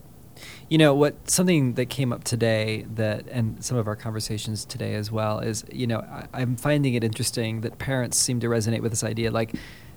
[0.68, 1.30] You know what?
[1.30, 5.66] Something that came up today that, and some of our conversations today as well, is
[5.72, 6.00] you know
[6.34, 9.32] I, am finding it interesting that parents seem to resonate with this idea.
[9.32, 9.54] Like,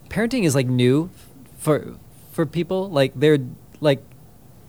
[0.09, 1.11] parenting is like new
[1.59, 1.95] for
[2.33, 2.91] for people.
[2.91, 3.39] Like they're
[3.81, 4.03] like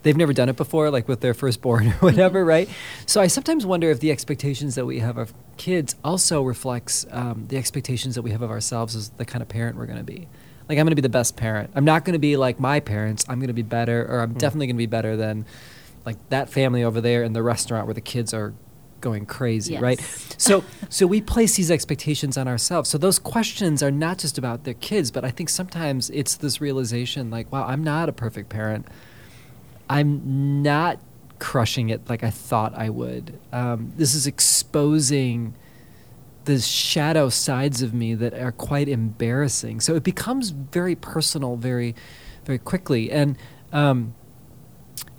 [0.03, 2.49] they've never done it before, like with their firstborn or whatever, mm-hmm.
[2.49, 2.69] right?
[3.05, 7.45] So I sometimes wonder if the expectations that we have of kids also reflects um,
[7.47, 10.03] the expectations that we have of ourselves as the kind of parent we're going to
[10.03, 10.27] be.
[10.69, 11.71] Like I'm going to be the best parent.
[11.75, 13.25] I'm not going to be like my parents.
[13.27, 14.37] I'm going to be better, or I'm mm.
[14.37, 15.45] definitely going to be better than
[16.05, 18.53] like that family over there in the restaurant where the kids are
[19.01, 19.81] going crazy, yes.
[19.81, 19.99] right?
[20.37, 22.89] So so we place these expectations on ourselves.
[22.89, 26.61] So those questions are not just about their kids, but I think sometimes it's this
[26.61, 28.87] realization like, wow, I'm not a perfect parent.
[29.89, 30.99] I'm not
[31.39, 33.39] crushing it like I thought I would.
[33.51, 35.55] Um, this is exposing
[36.45, 39.79] the shadow sides of me that are quite embarrassing.
[39.79, 41.95] So it becomes very personal, very,
[42.45, 43.11] very quickly.
[43.11, 43.37] And
[43.71, 44.13] um,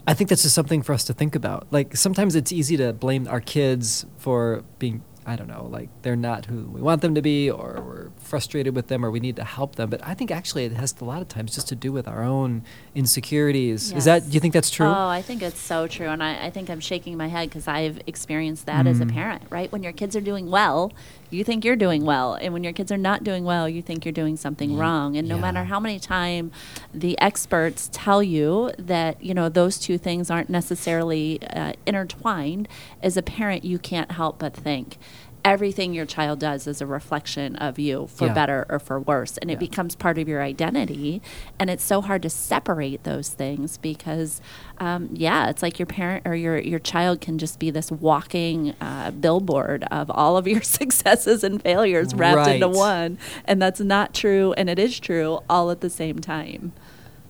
[0.07, 1.67] I think that's just something for us to think about.
[1.71, 6.17] Like sometimes it's easy to blame our kids for being I don't know, like they're
[6.17, 9.37] not who we want them to be, or we're frustrated with them, or we need
[9.37, 9.89] to help them.
[9.89, 12.23] But I think actually it has a lot of times just to do with our
[12.23, 12.63] own
[12.95, 13.91] insecurities.
[13.91, 13.99] Yes.
[13.99, 14.27] Is that?
[14.27, 14.87] Do you think that's true?
[14.87, 17.67] Oh, I think it's so true, and I, I think I'm shaking my head because
[17.67, 18.91] I've experienced that mm.
[18.91, 19.13] as a mm.
[19.13, 19.43] parent.
[19.51, 20.93] Right, when your kids are doing well,
[21.35, 24.05] you think you're doing well, and when your kids are not doing well, you think
[24.05, 24.79] you're doing something mm.
[24.79, 25.17] wrong.
[25.17, 25.41] And no yeah.
[25.41, 26.53] matter how many times
[26.93, 32.69] the experts tell you that you know those two things aren't necessarily uh, intertwined,
[33.03, 34.99] as a parent, you can't help but think
[35.45, 38.33] everything your child does is a reflection of you for yeah.
[38.33, 39.57] better or for worse and yeah.
[39.57, 41.21] it becomes part of your identity
[41.59, 44.41] and it's so hard to separate those things because
[44.79, 48.75] um, yeah it's like your parent or your your child can just be this walking
[48.81, 52.55] uh, billboard of all of your successes and failures wrapped right.
[52.55, 56.73] into one and that's not true and it is true all at the same time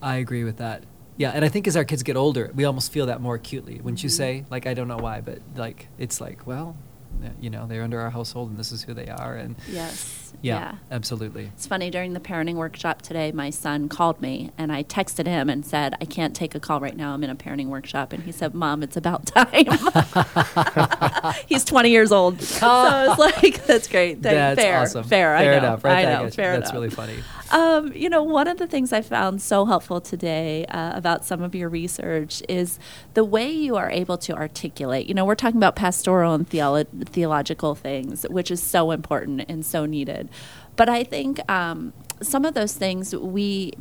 [0.01, 0.85] i agree with that
[1.17, 3.77] yeah, and I think as our kids get older, we almost feel that more acutely.
[3.77, 4.17] Wouldn't you mm-hmm.
[4.17, 4.45] say?
[4.51, 6.77] Like I don't know why, but like it's like, well,
[7.41, 10.59] you know they're under our household and this is who they are and yes yeah,
[10.59, 11.51] yeah, absolutely.
[11.55, 15.49] It's funny during the parenting workshop today my son called me and i texted him
[15.49, 17.15] and said i can't take a call right now.
[17.15, 18.13] I'm in a parenting workshop.
[18.13, 19.67] And he said mom it's about time.
[21.47, 22.41] He's 20 years old.
[22.65, 24.23] So it's like that's great.
[24.23, 24.81] That's fair.
[24.81, 25.05] awesome.
[25.05, 26.07] fair, fair I know, enough right?
[26.07, 26.75] I know, fair that's enough.
[26.75, 27.17] really funny.
[27.51, 31.43] Um, you know, one of the things I found so helpful today uh, about some
[31.43, 32.79] of your research is
[33.15, 35.07] the way you are able to articulate.
[35.07, 39.65] You know, we're talking about pastoral and theolo- theological things, which is so important and
[39.65, 40.24] so needed.
[40.77, 43.73] But I think um, some of those things we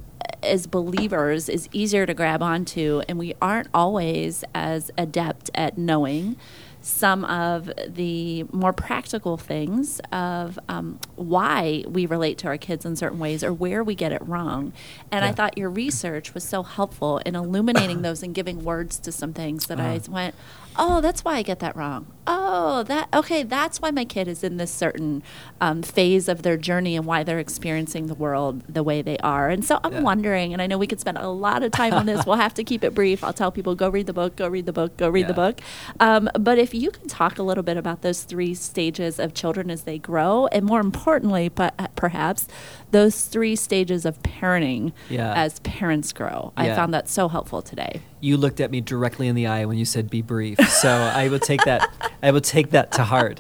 [0.42, 6.36] as believers is easier to grab onto, and we aren't always as adept at knowing
[6.84, 12.94] some of the more practical things of um, why we relate to our kids in
[12.98, 14.74] certain ways or where we get it wrong.
[15.10, 15.30] And yeah.
[15.30, 19.32] I thought your research was so helpful in illuminating those and giving words to some
[19.32, 20.00] things that uh-huh.
[20.06, 20.36] I went,
[20.76, 22.08] oh, that's why I get that wrong.
[22.26, 23.44] Oh, that okay.
[23.44, 25.24] That's why my kid is in this certain
[25.60, 29.50] um, phase of their journey and why they're experiencing the world the way they are.
[29.50, 30.02] And so I'm yeah.
[30.02, 32.26] wondering, and I know we could spend a lot of time on this.
[32.26, 33.24] we'll have to keep it brief.
[33.24, 35.28] I'll tell people go read the book, go read the book, go read yeah.
[35.28, 35.62] the book.
[36.00, 39.70] Um, but if you can talk a little bit about those three stages of children
[39.70, 42.48] as they grow, and more importantly, but uh, perhaps
[42.92, 45.34] those three stages of parenting yeah.
[45.36, 46.54] as parents grow.
[46.56, 49.78] I found that so helpful today you looked at me directly in the eye when
[49.78, 50.58] you said be brief.
[50.70, 53.40] So I will take that I will take that to heart.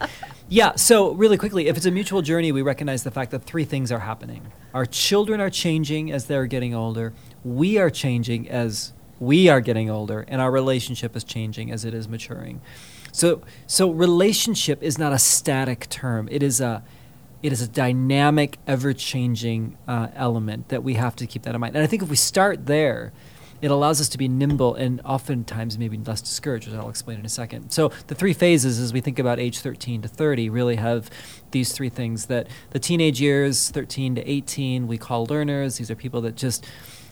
[0.49, 3.65] Yeah, so really quickly, if it's a mutual journey, we recognize the fact that three
[3.65, 4.51] things are happening.
[4.73, 7.13] Our children are changing as they're getting older.
[7.43, 11.93] We are changing as we are getting older, and our relationship is changing as it
[11.93, 12.61] is maturing.
[13.13, 16.27] So, so relationship is not a static term.
[16.29, 16.83] It is a
[17.41, 21.75] it is a dynamic, ever-changing uh, element that we have to keep that in mind.
[21.75, 23.11] And I think if we start there,
[23.63, 27.25] it allows us to be nimble and oftentimes maybe less discouraged, as I'll explain in
[27.25, 27.71] a second.
[27.71, 31.09] So the three phases as we think about age 13 to 30 really have
[31.51, 35.77] these three things that the teenage years, 13 to 18, we call learners.
[35.77, 36.67] These are people that just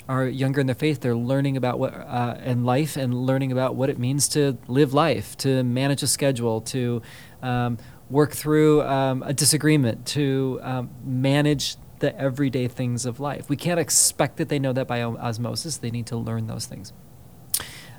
[0.09, 0.99] are younger in their faith.
[0.99, 4.93] They're learning about what uh, in life and learning about what it means to live
[4.93, 7.01] life, to manage a schedule, to
[7.41, 7.77] um,
[8.09, 13.49] work through um, a disagreement, to um, manage the everyday things of life.
[13.49, 15.77] We can't expect that they know that by osmosis.
[15.77, 16.93] They need to learn those things.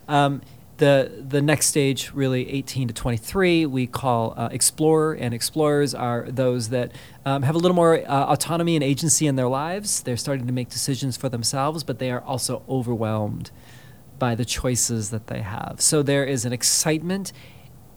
[0.06, 0.42] Um,
[0.78, 6.26] the the next stage, really 18 to 23, we call uh, explorer, and explorers are
[6.28, 6.92] those that
[7.24, 10.02] um, have a little more uh, autonomy and agency in their lives.
[10.02, 13.50] They're starting to make decisions for themselves, but they are also overwhelmed
[14.18, 15.80] by the choices that they have.
[15.80, 17.32] So there is an excitement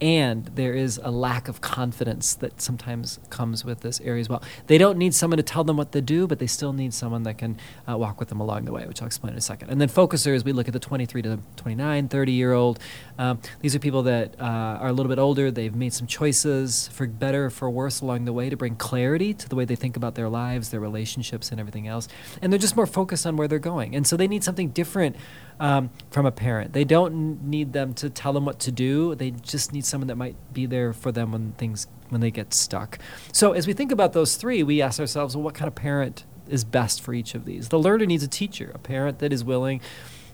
[0.01, 4.43] and there is a lack of confidence that sometimes comes with this area as well.
[4.67, 7.23] They don't need someone to tell them what to do, but they still need someone
[7.23, 7.57] that can
[7.89, 9.69] uh, walk with them along the way, which I'll explain in a second.
[9.69, 12.79] And then focusers, we look at the 23 to 29, 30 year old.
[13.17, 15.49] Um, these are people that uh, are a little bit older.
[15.51, 19.33] They've made some choices for better or for worse along the way to bring clarity
[19.33, 22.07] to the way they think about their lives, their relationships, and everything else.
[22.41, 23.95] And they're just more focused on where they're going.
[23.95, 25.15] And so they need something different
[25.59, 26.73] um, from a parent.
[26.73, 29.15] They don't need them to tell them what to do.
[29.15, 32.53] They just need someone that might be there for them when things when they get
[32.53, 32.99] stuck.
[33.33, 36.23] So as we think about those three, we ask ourselves, well, what kind of parent
[36.47, 37.69] is best for each of these?
[37.69, 39.81] The learner needs a teacher, a parent that is willing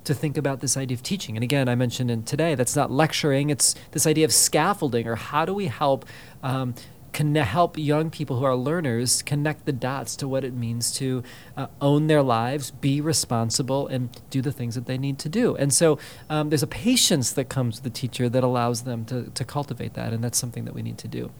[0.03, 1.37] to think about this idea of teaching.
[1.37, 5.15] And again, I mentioned in today that's not lecturing; it's this idea of scaffolding, or
[5.15, 6.05] how do we help
[6.43, 6.73] um,
[7.13, 11.23] can help young people who are learners connect the dots to what it means to
[11.57, 15.55] uh, own their lives, be responsible, and do the things that they need to do.
[15.55, 19.29] And so um, there's a patience that comes with the teacher that allows them to,
[19.29, 21.31] to cultivate that, and that's something that we need to do.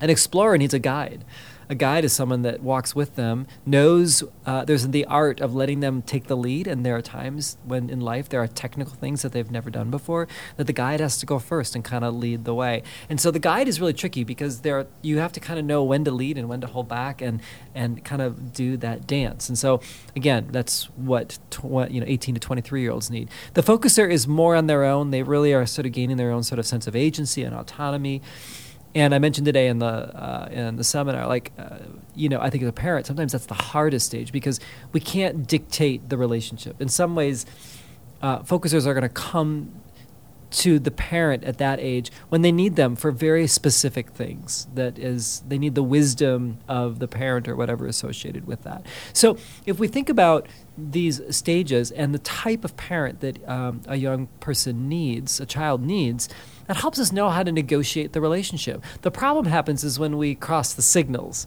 [0.00, 1.24] An explorer needs a guide
[1.68, 5.80] a guide is someone that walks with them, knows uh, there's the art of letting
[5.80, 6.66] them take the lead.
[6.66, 9.90] And there are times when in life there are technical things that they've never done
[9.90, 12.82] before that the guide has to go first and kind of lead the way.
[13.08, 15.82] And so the guide is really tricky because there you have to kind of know
[15.82, 17.40] when to lead and when to hold back and
[17.74, 19.48] and kind of do that dance.
[19.48, 19.80] And so
[20.16, 23.30] again, that's what tw- you know 18 to 23 year olds need.
[23.54, 25.10] The focuser is more on their own.
[25.10, 28.22] They really are sort of gaining their own sort of sense of agency and autonomy.
[28.94, 31.78] And I mentioned today in the uh, in the seminar, like uh,
[32.14, 34.60] you know, I think as a parent, sometimes that's the hardest stage because
[34.92, 36.80] we can't dictate the relationship.
[36.80, 37.44] In some ways,
[38.22, 39.72] uh, focusers are going to come
[40.54, 44.68] to the parent at that age when they need them for very specific things.
[44.74, 48.86] That is, they need the wisdom of the parent or whatever associated with that.
[49.12, 50.46] So, if we think about
[50.78, 55.82] these stages and the type of parent that um, a young person needs, a child
[55.82, 56.28] needs
[56.66, 58.82] that helps us know how to negotiate the relationship.
[59.02, 61.46] The problem happens is when we cross the signals.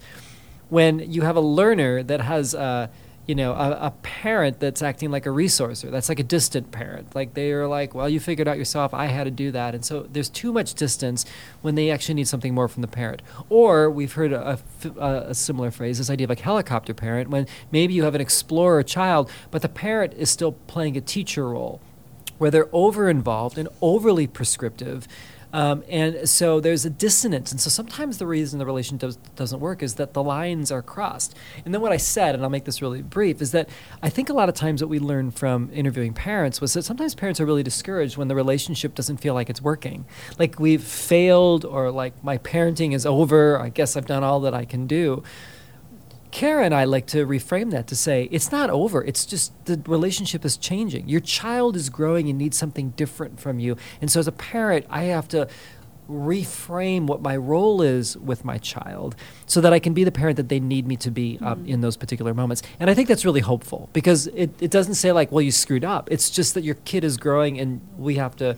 [0.69, 2.89] When you have a learner that has a,
[3.25, 7.13] you know, a, a parent that's acting like a resourcer, that's like a distant parent.
[7.15, 9.75] Like they are like, well, you figured out yourself, I had to do that.
[9.75, 11.25] And so there's too much distance
[11.61, 13.21] when they actually need something more from the parent.
[13.49, 14.59] Or we've heard a,
[14.97, 18.21] a, a similar phrase, this idea of a helicopter parent, when maybe you have an
[18.21, 21.81] explorer child, but the parent is still playing a teacher role
[22.37, 25.07] where they're over involved and overly prescriptive.
[25.53, 27.51] Um, and so there's a dissonance.
[27.51, 30.81] And so sometimes the reason the relationship does, doesn't work is that the lines are
[30.81, 31.35] crossed.
[31.63, 33.69] And then what I said, and I'll make this really brief, is that
[34.03, 37.15] I think a lot of times what we learned from interviewing parents was that sometimes
[37.15, 40.05] parents are really discouraged when the relationship doesn't feel like it's working.
[40.37, 44.53] Like we've failed, or like my parenting is over, I guess I've done all that
[44.53, 45.23] I can do.
[46.31, 49.03] Kara and I like to reframe that to say it's not over.
[49.03, 51.07] It's just the relationship is changing.
[51.07, 53.77] Your child is growing and needs something different from you.
[54.01, 55.47] And so, as a parent, I have to
[56.09, 60.37] reframe what my role is with my child so that I can be the parent
[60.37, 61.67] that they need me to be um, mm-hmm.
[61.67, 62.63] in those particular moments.
[62.79, 65.83] And I think that's really hopeful because it, it doesn't say, like, well, you screwed
[65.83, 66.09] up.
[66.11, 68.57] It's just that your kid is growing and we have to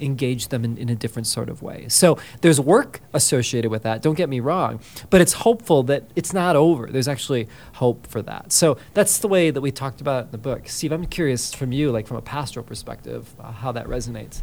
[0.00, 1.86] engage them in, in a different sort of way.
[1.88, 6.32] So there's work associated with that, don't get me wrong, but it's hopeful that it's
[6.32, 6.86] not over.
[6.86, 8.52] There's actually hope for that.
[8.52, 10.68] So that's the way that we talked about it in the book.
[10.68, 14.42] Steve, I'm curious from you, like from a pastoral perspective, uh, how that resonates.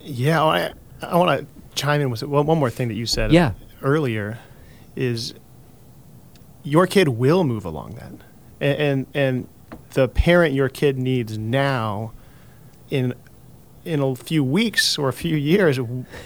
[0.00, 3.32] Yeah, I, I want to chime in with one, one more thing that you said
[3.32, 3.52] yeah.
[3.82, 4.38] earlier
[4.96, 5.34] is
[6.62, 8.12] your kid will move along that.
[8.60, 9.48] And, and, and
[9.90, 12.12] the parent your kid needs now
[12.90, 13.14] in
[13.84, 15.78] in a few weeks or a few years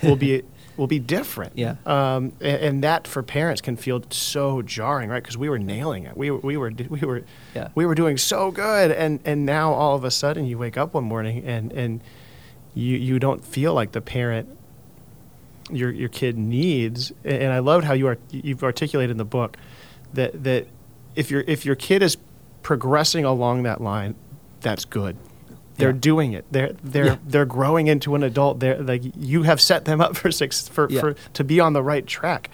[0.03, 0.43] will be
[0.77, 1.53] will be different.
[1.57, 1.77] Yeah.
[1.87, 5.23] Um, and, and that for parents can feel so jarring, right?
[5.23, 6.17] Because we were nailing it.
[6.17, 7.23] We were we were we were
[7.55, 7.69] Yeah.
[7.75, 10.95] we were doing so good, and and now all of a sudden you wake up
[10.95, 12.01] one morning and and
[12.75, 14.49] you you don't feel like the parent
[15.71, 17.13] your your kid needs.
[17.25, 19.57] And and I loved how you are you've articulated in the book
[20.13, 20.67] that that
[21.15, 22.17] if your if your kid is
[22.63, 24.17] progressing along that line,
[24.61, 25.17] that's good.
[25.77, 25.97] They're Yeah.
[26.01, 26.45] doing it.
[26.51, 27.17] They're they're Yeah.
[27.27, 28.61] they're growing into an adult.
[28.61, 31.01] They're like you have set them up for six for, Yeah.
[31.01, 32.51] for to be on the right track.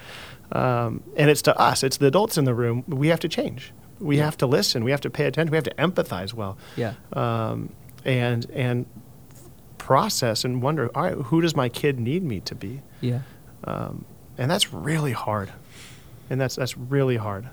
[0.52, 1.82] Um, and it's to us.
[1.84, 2.82] It's the adults in the room.
[2.88, 3.72] We have to change.
[4.00, 4.24] We Yeah.
[4.24, 4.82] have to listen.
[4.84, 5.50] We have to pay attention.
[5.52, 6.56] We have to empathize well.
[6.76, 6.94] Yeah.
[7.12, 7.70] Um,
[8.04, 8.86] and and
[9.78, 10.90] process and wonder.
[10.94, 12.80] All right, who does my kid need me to be?
[13.00, 13.20] Yeah.
[13.64, 14.04] Um,
[14.38, 15.52] and that's really hard.
[16.30, 17.48] And that's that's really hard.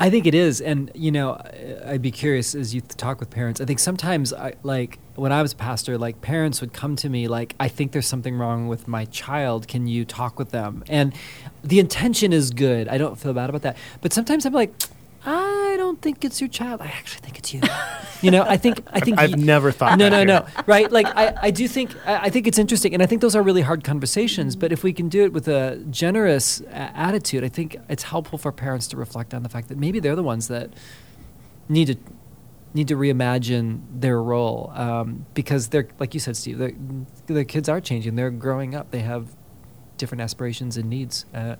[0.00, 1.42] I think it is, and you know,
[1.84, 3.60] I'd be curious as you talk with parents.
[3.60, 7.08] I think sometimes, I, like when I was a pastor, like parents would come to
[7.08, 9.66] me like, "I think there's something wrong with my child.
[9.66, 11.12] Can you talk with them?" And
[11.64, 12.86] the intention is good.
[12.86, 13.76] I don't feel bad about that.
[14.00, 14.72] But sometimes I'm like,
[15.26, 15.57] I
[15.88, 16.80] don't think it's your child.
[16.82, 17.60] I actually think it's you.
[18.22, 20.46] you know, I think I think I've you- never thought No, that no, here.
[20.56, 20.62] no.
[20.66, 20.90] Right?
[20.92, 23.42] Like I, I do think I, I think it's interesting, and I think those are
[23.42, 24.54] really hard conversations.
[24.56, 28.38] But if we can do it with a generous a- attitude, I think it's helpful
[28.38, 30.70] for parents to reflect on the fact that maybe they're the ones that
[31.68, 31.96] need to
[32.74, 36.58] need to reimagine their role um, because they're like you said, Steve.
[36.58, 36.74] The
[37.26, 38.14] the kids are changing.
[38.16, 38.90] They're growing up.
[38.90, 39.28] They have
[39.96, 41.56] different aspirations and needs uh,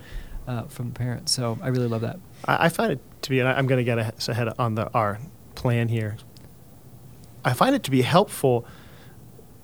[0.49, 1.30] uh, from the parents.
[1.32, 2.18] So I really love that.
[2.44, 4.90] I, I find it to be, and I- I'm going to get ahead on the
[4.92, 5.18] our
[5.55, 6.16] plan here.
[7.44, 8.66] I find it to be helpful.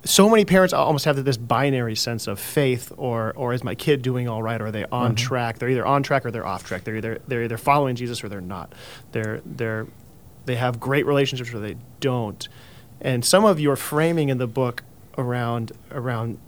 [0.05, 4.03] So many parents almost have this binary sense of faith, or or is my kid
[4.03, 4.61] doing all right?
[4.61, 5.17] Or are they on Mhm.
[5.17, 5.59] track?
[5.59, 6.85] They're either on track or they're off track.
[6.85, 8.75] They're either they're either following Jesus or they're not.
[9.13, 9.87] They're they're
[10.45, 12.47] they have great relationships or they don't.
[13.01, 14.83] And some of your framing in the book
[15.17, 16.39] around around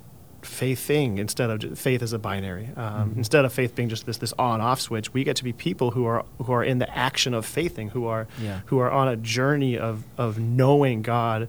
[0.47, 2.69] faithing instead of faith as a binary.
[2.77, 3.17] Um, Mhm.
[3.19, 5.91] Instead of faith being just this this on off switch, we get to be people
[5.93, 8.61] who are who are in the action of faithing, who are Yeah.
[8.67, 11.49] who are on a journey of of knowing God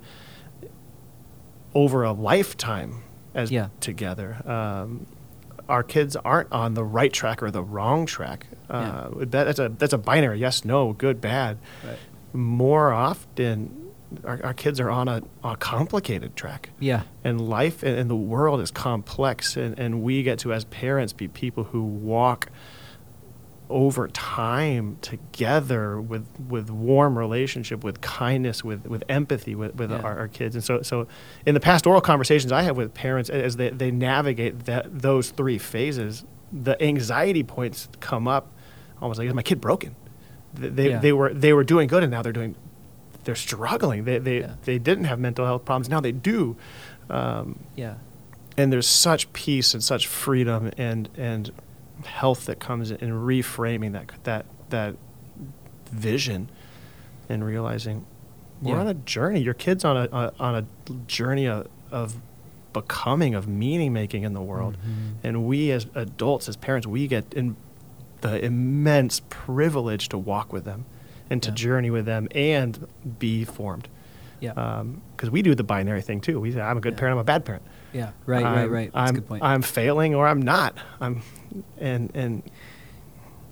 [1.74, 3.68] over a lifetime as Yeah.
[3.80, 4.38] together.
[4.50, 5.06] Um,
[5.70, 8.48] our kids aren't on the right track or the wrong track.
[8.70, 11.58] Uh, that, that's a that's a binary yes no good bad.
[11.86, 11.98] Right.
[12.34, 13.87] More often,
[14.24, 17.02] our, our kids are on a, a complicated track Yeah.
[17.24, 21.14] and life and, and the world is complex and, and we get to as parents
[21.14, 22.50] be people who walk
[23.70, 29.98] over time together with with warm relationship with kindness with with empathy with, with Yeah.
[30.00, 31.06] our, our kids and so so
[31.46, 35.58] in the pastoral conversations i have with parents as they, they navigate that those three
[35.58, 38.54] phases the anxiety points come up
[39.02, 39.98] almost like is my kid broken
[40.54, 41.00] they, Yeah.
[41.00, 42.56] they were they were doing good and now they're doing
[43.28, 44.54] they're struggling they they, Yeah.
[44.64, 46.56] they didn't have mental health problems now they do
[47.10, 47.96] um, Yeah.
[48.58, 51.52] and there's such peace and such freedom and and
[52.06, 54.96] health that comes in reframing that that that
[55.92, 56.50] vision
[57.30, 58.06] and realizing
[58.62, 58.80] we're Yeah.
[58.82, 60.66] on a journey your kids on a, a on a
[61.08, 62.16] journey of, of
[62.74, 65.14] becoming of meaning making in the world Mhm.
[65.24, 67.56] and we as adults as parents we get in
[68.22, 70.86] the immense privilege to walk with them
[71.30, 71.56] and to Yeah.
[71.56, 72.88] journey with them and
[73.20, 73.88] be formed
[74.40, 74.52] Yeah.
[74.52, 77.00] Um, because we do the binary thing too we say i'm a good Yeah.
[77.00, 77.64] parent i'm a bad parent
[77.94, 78.12] yeah.
[78.26, 78.44] Right.
[78.44, 78.58] right.
[78.58, 78.92] I'm- Right.
[78.94, 79.44] That's a I'm, good point.
[79.44, 80.76] I'm failing or I'm not.
[81.02, 81.22] I'm,
[81.80, 82.44] and and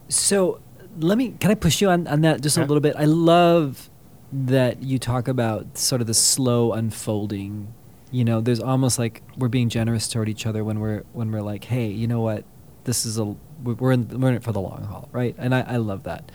[0.09, 0.59] So
[0.99, 2.95] let me can I push you on, on that just a little bit?
[2.97, 3.89] I love
[4.32, 7.73] that you talk about sort of the slow unfolding.
[8.11, 11.41] You know, there's almost like we're being generous toward each other when we're when we're
[11.41, 12.43] like, hey, you know what?
[12.84, 13.26] This is a
[13.63, 15.34] we're we're in, we're in it for the long haul, right?
[15.38, 16.32] And I, I love that.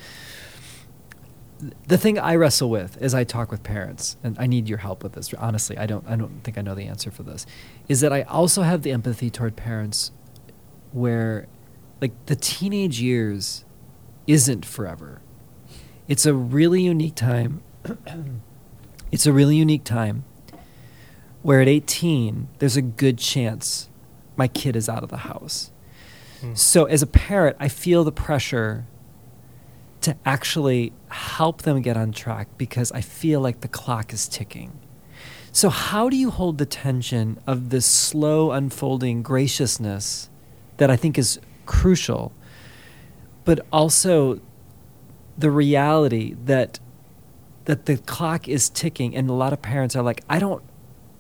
[1.87, 5.03] The thing I wrestle with as I talk with parents, and I need your help
[5.03, 5.33] with this.
[5.35, 7.47] Honestly, I don't I don't think I know the answer for this.
[7.89, 10.13] Is that I also have the empathy toward parents
[10.93, 11.47] where
[12.01, 13.65] like the teenage years
[14.27, 15.21] isn't forever.
[16.09, 17.63] It's a really unique time.
[19.13, 20.25] it's a really unique time
[21.43, 23.89] where at 18 there's a good chance
[24.37, 25.71] my kid is out of the house.
[26.41, 26.55] Hmm.
[26.55, 28.87] So as a parent, I feel the pressure
[30.03, 34.79] to actually help them get on track because I feel like the clock is ticking.
[35.53, 40.31] So how do you hold the tension of this slow unfolding graciousness
[40.77, 42.33] that I think is crucial,
[43.45, 44.41] but also
[45.37, 46.79] the reality that
[47.67, 50.63] that the clock is ticking and a lot of parents are like I don't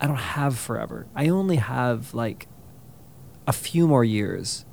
[0.01, 1.07] I don't have forever.
[1.14, 2.47] I only have like
[3.47, 4.64] a few more years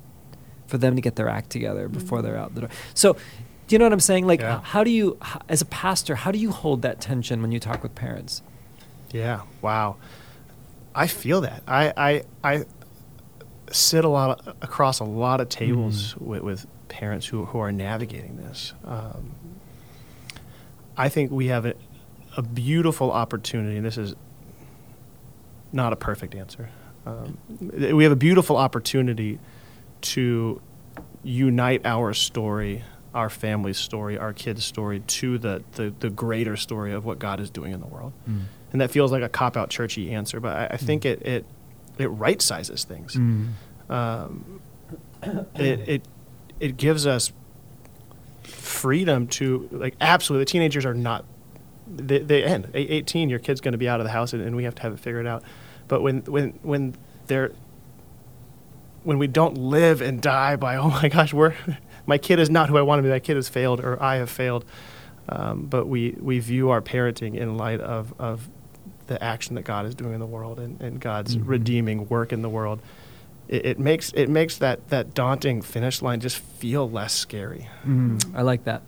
[0.66, 2.26] for them to get their act together before mm-hmm.
[2.26, 2.70] they're out the door.
[2.94, 3.16] So,
[3.68, 4.26] do you know what I'm saying?
[4.26, 4.60] Like, Yeah.
[4.62, 5.16] how do you,
[5.48, 8.42] as a pastor, how do you hold that tension when you talk with parents?
[9.12, 9.96] yeah, wow.
[10.94, 11.62] I feel that.
[11.68, 12.64] I I I
[13.70, 16.20] sit a lot of, across a lot of tables Mm.
[16.22, 18.72] with, with parents who, who are navigating this.
[18.84, 19.34] Um,
[20.96, 21.74] I think we have a,
[22.36, 24.14] a beautiful opportunity, and this is
[25.72, 26.70] not a perfect answer.
[27.06, 29.38] Um, we have a beautiful opportunity
[30.00, 30.60] to
[31.22, 32.82] unite our story,
[33.14, 37.40] our family's story, our kids' story to the, the, the greater story of what God
[37.40, 38.12] is doing in the world.
[38.28, 38.42] Mm.
[38.72, 41.46] And that feels like a cop out churchy answer, but I, I think it, it,
[41.96, 43.14] it right sizes things.
[43.14, 43.52] Mm.
[43.88, 44.60] Um,
[45.22, 46.02] it, it,
[46.60, 47.32] it gives us
[48.42, 51.24] freedom to, like, absolutely, the teenagers are not,
[51.86, 52.70] they, they end.
[52.74, 54.74] Eight- 18, your kid's going to be out of the house and, and we have
[54.76, 55.42] to have it figured out.
[55.88, 56.94] But when, when, when
[57.26, 57.52] they're,
[59.04, 61.54] when we don't live and die by, oh my gosh, we're,
[62.08, 64.16] my kid is not who I want to be, my kid has failed or I
[64.16, 64.64] have failed.
[65.28, 68.48] Um, but we, we view our parenting in light of, of
[69.08, 71.42] the action that God is doing in the world and, and God's Mhm.
[71.46, 72.80] redeeming work in the world.
[73.46, 77.68] It, it makes it makes that, that daunting finish line just feel less scary.
[77.86, 78.22] Mm.
[78.34, 78.82] I like that.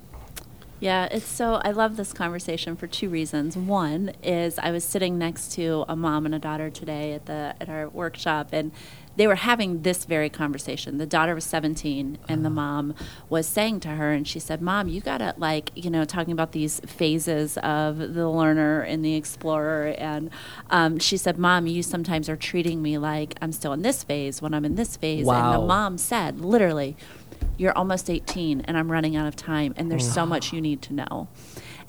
[0.81, 3.55] Yeah, it's so I love this conversation for two reasons.
[3.55, 7.55] One is I was sitting next to a mom and a daughter today at the
[7.61, 8.73] at our workshop and
[9.21, 10.97] they were having this very conversation.
[10.97, 12.95] The daughter was 17 and the mom
[13.29, 16.33] was saying to her and she said, "Mom, you got to like, you know, talking
[16.33, 20.31] about these phases of the learner and the explorer and
[20.71, 24.41] um, she said, "Mom, you sometimes are treating me like I'm still in this phase
[24.41, 25.53] when I'm in this phase." Wow.
[25.53, 26.97] And the mom said, literally,
[27.59, 30.81] you're almost 18 and I'm running out of time and there's so much you need
[30.81, 31.29] to know.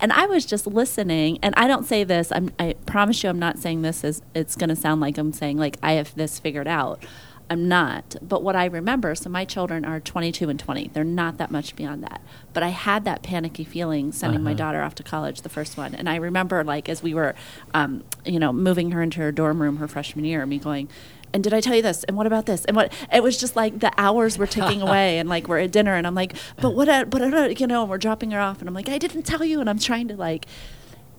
[0.01, 3.39] And I was just listening and I don't say this I'm, I promise you I'm
[3.39, 6.39] not saying this as it's going to sound like I'm saying like I have this
[6.39, 7.05] figured out.
[7.51, 8.15] I'm not.
[8.21, 10.91] But what I remember, so my children are 22 and 20.
[10.93, 12.21] They're not that much beyond that.
[12.53, 14.57] But I had that panicky feeling sending my Uh-huh.
[14.57, 15.93] daughter off to college, the first one.
[15.93, 17.35] And I remember, like, as we were,
[17.73, 20.87] um, you know, moving her into her dorm room her freshman year, me going,
[21.34, 22.03] and did I tell you this?
[22.05, 22.65] And what about this?
[22.65, 22.91] And what?
[23.13, 26.05] It was just like the hours were ticking away, and like we're at dinner, and
[26.07, 26.89] I'm like, but what?
[26.89, 29.23] uh, But uh, you know, and we're dropping her off, and I'm like, I didn't
[29.23, 30.45] tell you, and I'm trying to like,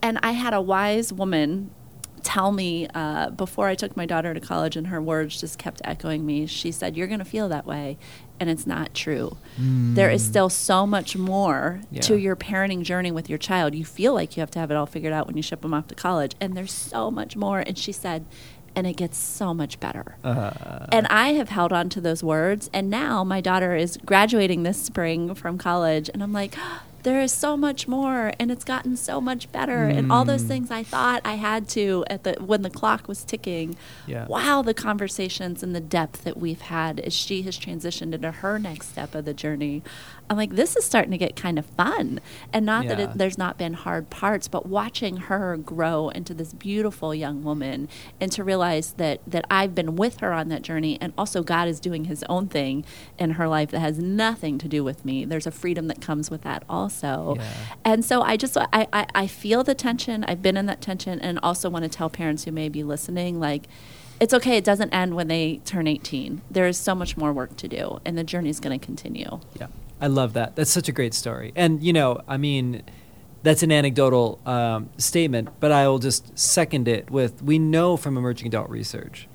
[0.02, 1.70] and I had a wise woman
[2.22, 5.80] tell me uh, before I took my daughter to college, and her words just kept
[5.84, 6.46] echoing me.
[6.46, 7.98] She said, "You're going to feel that way."
[8.40, 9.36] And it's not true.
[9.56, 13.72] There is still so much more to your parenting journey with your child.
[13.76, 15.72] You feel like you have to have it all figured out when you ship them
[15.72, 17.60] off to college, and there's so much more.
[17.60, 18.24] And she said,
[18.74, 20.16] and it gets so much better.
[20.24, 22.70] Uh, And I have held on to those words.
[22.72, 26.08] And now my daughter is graduating this spring from college.
[26.12, 26.54] And I'm like,
[27.02, 28.32] there is so much more.
[28.38, 29.84] And it's gotten so much better.
[29.86, 30.48] And all those Mm.
[30.48, 33.76] things I thought I had to at the when the clock was ticking.
[34.06, 34.26] Yeah.
[34.26, 38.58] Wow, the conversations and the depth that we've had as she has transitioned into her
[38.58, 39.82] next step of the journey.
[40.32, 42.18] I'm like, this is starting to get kind of fun.
[42.54, 46.54] And not that it, there's not been hard parts, but watching her grow into this
[46.54, 47.86] beautiful young woman
[48.18, 51.68] and to realize that that I've been with her on that journey and also God
[51.68, 52.82] is doing his own thing
[53.18, 55.26] in her life that has nothing to do with me.
[55.26, 57.34] There's a freedom that comes with that also.
[57.36, 57.52] Yeah.
[57.84, 60.24] And so I just I, I, I feel the tension.
[60.24, 63.38] I've been in that tension and also want to tell parents who may be listening
[63.38, 63.68] like
[64.18, 64.56] it's okay.
[64.56, 66.42] It doesn't end when they turn 18.
[66.50, 69.40] There is so much more work to do, and the journey is going to continue.
[69.58, 69.66] Yeah,
[70.03, 70.57] I love that.
[70.57, 71.53] That's such a great story.
[71.55, 72.82] And you know, I mean,
[73.44, 78.18] that's an anecdotal um, statement, but I will just second it with: we know from
[78.18, 79.28] emerging adult research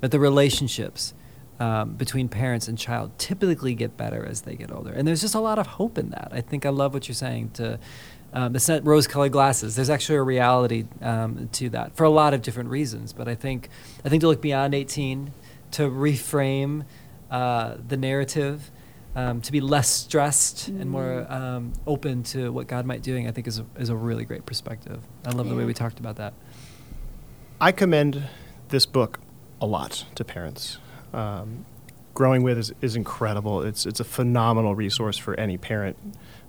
[0.00, 1.14] that the relationships
[1.60, 5.36] um, between parents and child typically get better as they get older, and there's just
[5.36, 6.30] a lot of hope in that.
[6.32, 7.50] I think I love what you're saying.
[7.54, 7.78] To
[8.32, 9.76] um, it's not rose-colored glasses.
[9.76, 13.12] There's actually a reality um, to that for a lot of different reasons.
[13.12, 13.68] But I think
[14.04, 15.32] I think to look beyond 18,
[15.72, 16.84] to reframe
[17.30, 18.72] uh, the narrative
[19.16, 21.30] um, to be less stressed and more Mm.
[21.30, 24.46] um, open to what God might doing, I think is a, is a really great
[24.46, 25.02] perspective.
[25.24, 26.32] I love the way we talked about that.
[27.60, 28.22] I commend
[28.68, 29.20] this book
[29.60, 30.78] a lot to parents.
[31.12, 31.66] Um,
[32.12, 33.62] Growing with is, is incredible.
[33.62, 35.96] It's it's a phenomenal resource for any parent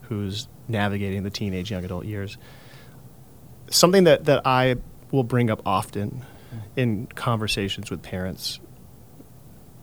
[0.04, 2.38] who's navigating the teenage young adult years.
[3.70, 4.76] Something that, that I
[5.12, 6.26] will bring up often
[6.76, 8.60] in conversations with parents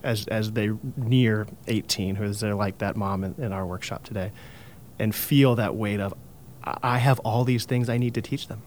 [0.02, 4.04] as as they near 18, who is they're like that mom in, in our workshop
[4.04, 4.32] today,
[4.98, 6.14] and feel that weight of
[6.64, 8.62] I have all these things I need to teach them.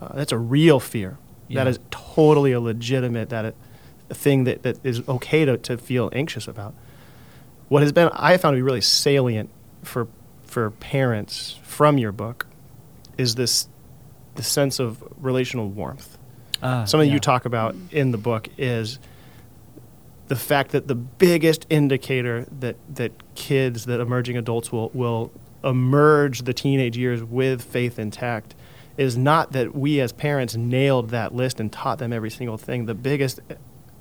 [0.00, 1.18] Uh, that's a real fear.
[1.48, 1.64] Yeah.
[1.64, 3.56] That is totally a legitimate that it,
[4.10, 6.74] a thing that, that is okay to, to feel anxious about.
[7.68, 9.50] What has been I found to be really salient
[9.82, 10.08] for
[10.44, 12.46] for parents from your book
[13.18, 13.68] is this
[14.34, 16.18] the sense of relational warmth.
[16.62, 17.14] Ah, Something yeah.
[17.14, 18.98] you talk about in the book is
[20.28, 26.42] the fact that the biggest indicator that that kids, that emerging adults will will emerge
[26.42, 28.54] the teenage years with faith intact
[28.96, 32.86] is not that we as parents nailed that list and taught them every single thing.
[32.86, 33.40] The biggest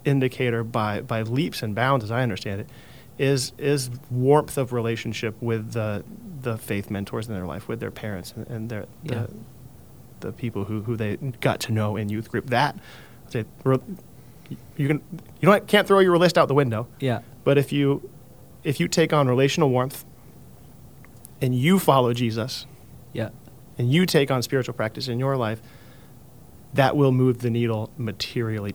[0.05, 2.69] indicator by by leaps and bounds, as I understand it,
[3.17, 6.03] is is warmth of relationship with the
[6.41, 9.27] the faith mentors in their life, with their parents and, and their Yeah.
[10.19, 12.49] the, the people who, who they got to know in youth group.
[12.49, 12.77] That
[14.77, 15.01] you can
[15.41, 16.87] you don't can't throw your list out the window.
[16.99, 17.19] Yeah.
[17.43, 18.09] But if you
[18.63, 20.05] if you take on relational warmth
[21.41, 22.65] and you follow Jesus
[23.11, 23.29] Yeah.
[23.77, 25.61] and you take on spiritual practice in your life,
[26.73, 28.73] that will move the needle materially.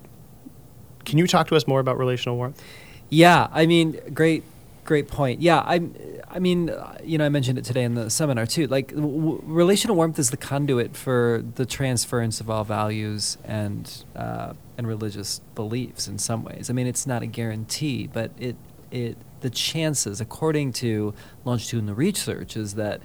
[1.04, 2.62] Can you talk to us more about relational warmth?
[3.08, 4.44] Yeah, I mean, great,
[4.88, 5.42] great point.
[5.42, 5.82] Yeah, I,
[6.30, 6.74] I mean,
[7.04, 8.66] you know, I mentioned it today in the seminar too.
[8.68, 14.54] Like, w- relational warmth is the conduit for the transference of all values and uh,
[14.78, 16.08] and religious beliefs.
[16.08, 18.56] In some ways, I mean, it's not a guarantee, but it
[18.90, 21.12] it the chances, according to
[21.44, 23.02] longitudinal research, is that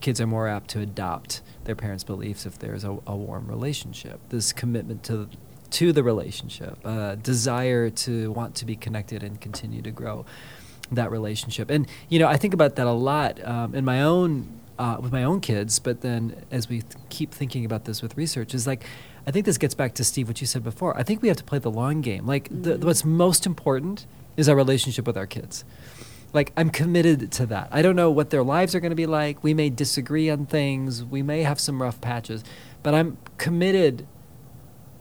[0.00, 4.18] kids are more apt to adopt their parents' beliefs if there's a, a warm relationship.
[4.30, 5.28] This commitment to
[5.70, 10.26] to the relationship, uh, desire to want to be connected and continue to grow
[10.94, 11.70] that relationship.
[11.70, 15.12] And you know, I think about that a lot um, in my own uh, with
[15.12, 15.78] my own kids.
[15.78, 18.84] But then, as we th- keep thinking about this with research, is like
[19.26, 20.96] I think this gets back to Steve, what you said before.
[20.98, 22.26] I think we have to play the long game.
[22.26, 25.64] Like the, what's most important is our relationship with our kids.
[26.32, 27.68] Like I'm committed to that.
[27.70, 29.44] I don't know what their lives are going to be like.
[29.44, 31.04] We may disagree on things.
[31.04, 32.42] We may have some rough patches,
[32.82, 34.06] but I'm committed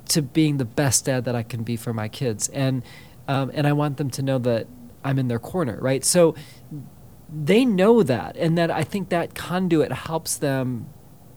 [0.09, 2.83] to being the best dad that I can be for my kids, and
[3.29, 4.67] um, and I want them to know that
[5.03, 6.03] I'm in their corner, right?
[6.03, 6.35] So
[7.33, 10.87] they know that, and that I think that conduit helps them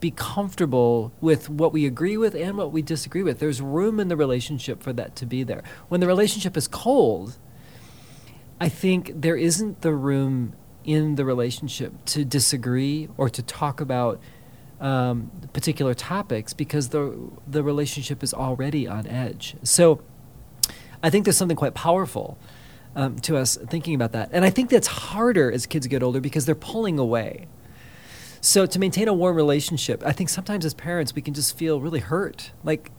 [0.01, 3.39] be comfortable with what we agree with and what we disagree with.
[3.39, 5.63] There's room in the relationship for that to be there.
[5.89, 7.39] When the relationship is cold,
[8.61, 10.55] I think there isn't the room
[10.85, 14.21] in the relationship to disagree or to talk about
[14.81, 19.57] um, particular topics because the the relationship is already on edge.
[19.63, 20.03] So
[21.03, 22.39] I think there's something quite powerful
[22.97, 26.21] um, to us thinking about that, and I think that's harder as kids get older
[26.21, 27.47] because they're pulling away.
[28.41, 31.81] So to maintain a warm relationship, I think sometimes as parents we can just feel
[31.81, 32.91] really hurt, like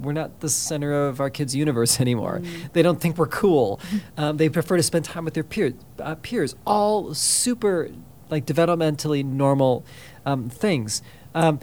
[0.00, 2.40] we're not the center of our kids' universe anymore.
[2.72, 3.80] They don't think we're cool.
[4.16, 5.74] Um, they prefer to spend time with their peers.
[6.00, 7.90] Uh, peers, all super
[8.30, 9.84] like developmentally normal
[10.26, 11.02] um, things.
[11.36, 11.60] Um,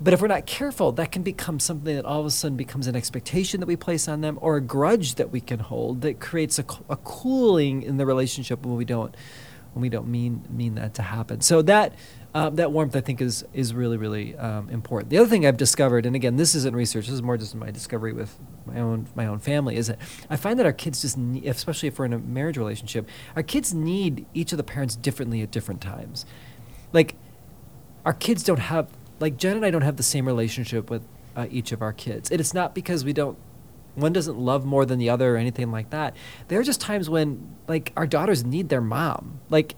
[0.00, 2.86] but if we're not careful, that can become something that all of a sudden becomes
[2.86, 6.20] an expectation that we place on them, or a grudge that we can hold that
[6.20, 9.14] creates a, a cooling in the relationship when we don't
[9.74, 11.40] when we don't mean mean that to happen.
[11.40, 11.94] So that
[12.34, 15.10] um, that warmth, I think, is is really really um, important.
[15.10, 17.06] The other thing I've discovered, and again, this isn't research.
[17.06, 19.76] This is more just my discovery with my own my own family.
[19.76, 19.98] Is that
[20.30, 23.42] I find that our kids just, need, especially if we're in a marriage relationship, our
[23.42, 26.24] kids need each of the parents differently at different times.
[26.92, 27.16] Like
[28.04, 28.88] our kids don't have
[29.20, 31.02] like Jen and I don't have the same relationship with
[31.36, 32.30] uh, each of our kids.
[32.30, 33.38] And it's not because we don't
[33.94, 36.14] one doesn't love more than the other or anything like that.
[36.46, 39.40] There are just times when like our daughters need their mom.
[39.50, 39.74] Like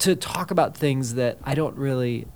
[0.00, 2.26] to talk about things that I don't really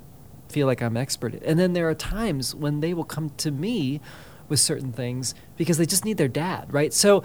[0.48, 1.42] feel like I'm expert at.
[1.42, 4.00] And then there are times when they will come to me
[4.48, 6.94] with certain things because they just need their dad, right?
[6.94, 7.22] So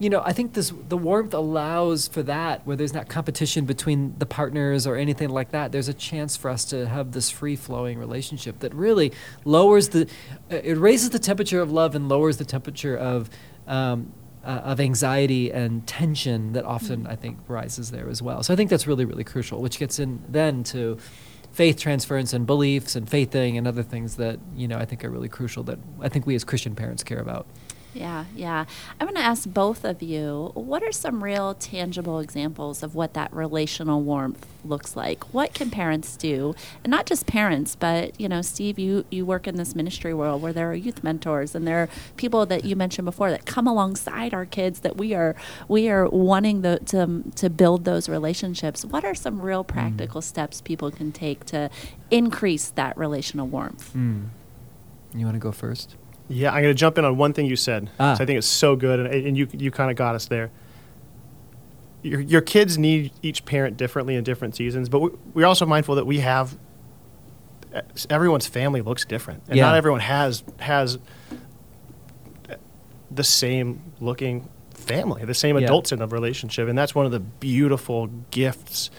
[0.00, 4.14] you know, I think this the warmth allows for that where there's not competition between
[4.18, 5.72] the partners or anything like that.
[5.72, 9.12] There's a chance for us to have this free flowing relationship that really
[9.44, 10.08] lowers the
[10.50, 13.28] uh, it raises the temperature of love and lowers the temperature of
[13.66, 14.10] um,
[14.42, 18.42] uh, of anxiety and tension that often I think rises there as well.
[18.42, 20.96] So I think that's really really crucial, which gets in then to
[21.52, 25.10] faith transference and beliefs and faithing and other things that you know I think are
[25.10, 27.46] really crucial that I think we as Christian parents care about.
[27.92, 28.66] Yeah, yeah.
[29.00, 33.14] I'm going to ask both of you what are some real tangible examples of what
[33.14, 35.34] that relational warmth looks like?
[35.34, 36.54] What can parents do?
[36.84, 40.40] And not just parents, but, you know, Steve, you, you work in this ministry world
[40.40, 43.66] where there are youth mentors and there are people that you mentioned before that come
[43.66, 45.34] alongside our kids that we are
[45.68, 48.84] we are wanting the, to to build those relationships.
[48.84, 51.70] What are some real practical steps people can take to
[52.10, 53.92] increase that relational warmth?
[53.94, 54.28] Mm.
[55.14, 55.96] You want to go first?
[56.32, 57.90] Yeah, I'm going to jump in on one thing you said.
[57.98, 58.12] Ah.
[58.12, 60.50] I think it's so good, and, and you you kind of got us there.
[62.02, 65.96] Your, your kids need each parent differently in different seasons, but we, we're also mindful
[65.96, 66.56] that we have
[68.08, 69.66] everyone's family looks different, and Yeah.
[69.66, 70.98] not everyone has has
[73.10, 75.64] the same looking family, the same Yeah.
[75.64, 78.90] adults in the relationship, and that's one of the beautiful gifts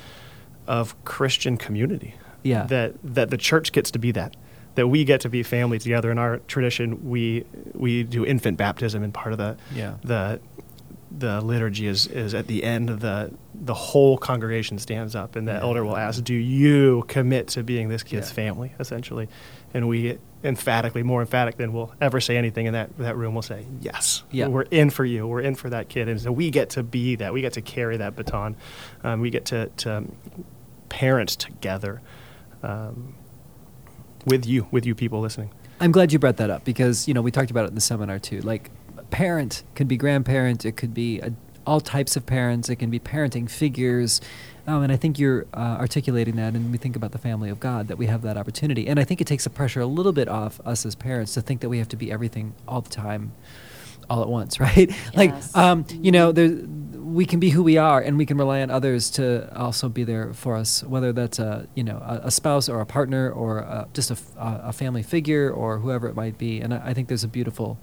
[0.67, 2.15] of Christian community.
[2.43, 2.63] Yeah.
[2.65, 4.35] That that the church gets to be that.
[4.75, 6.11] That we get to be family together.
[6.11, 9.95] In our tradition, we we do infant baptism, and part of the Yeah.
[10.03, 10.39] the
[11.17, 15.45] the liturgy is is at the end of the the whole congregation stands up, and
[15.47, 15.59] the Yeah.
[15.61, 18.35] elder will ask, "Do you commit to being this kid's Yeah.
[18.35, 19.27] family?" Essentially,
[19.73, 23.33] and we emphatically, more emphatic than we'll ever say anything in that that room.
[23.33, 24.23] We'll say yes.
[24.31, 24.47] Yeah.
[24.47, 25.27] We're in for you.
[25.27, 27.33] We're in for that kid, and so we get to be that.
[27.33, 28.55] We get to carry that baton.
[29.03, 30.05] Um, we get to to
[30.87, 32.01] parent together
[32.63, 33.15] um,
[34.25, 35.51] with you, with you people listening.
[35.79, 37.81] I'm glad you brought that up because you know we talked about it in the
[37.81, 38.41] seminar too.
[38.41, 38.69] Like,
[39.09, 41.33] parent could be grandparent, it could be a,
[41.65, 44.21] all types of parents, it can be parenting figures,
[44.67, 46.53] um, and I think you're uh, articulating that.
[46.53, 49.03] And we think about the family of God that we have that opportunity, and I
[49.03, 51.69] think it takes the pressure a little bit off us as parents to think that
[51.69, 53.33] we have to be everything all the time,
[54.09, 54.89] all at once, right?
[54.89, 55.15] Yes.
[55.15, 56.59] like, um, you know, there
[57.11, 60.03] we can be who we are, and we can rely on others to also be
[60.03, 63.59] there for us, whether that's a you know a, a spouse or a partner or
[63.59, 66.61] a, just a family figure or whoever it might be.
[66.61, 67.77] And I, I think there's a beautiful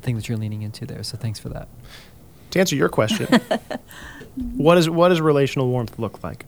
[0.00, 1.02] thing that you're leaning into there.
[1.02, 1.68] So thanks for that.
[2.52, 3.26] To answer your question,
[4.56, 6.46] what is what does relational warmth look like?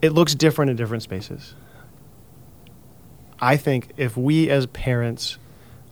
[0.00, 1.54] It looks different in different spaces.
[3.40, 5.38] I think if we as parents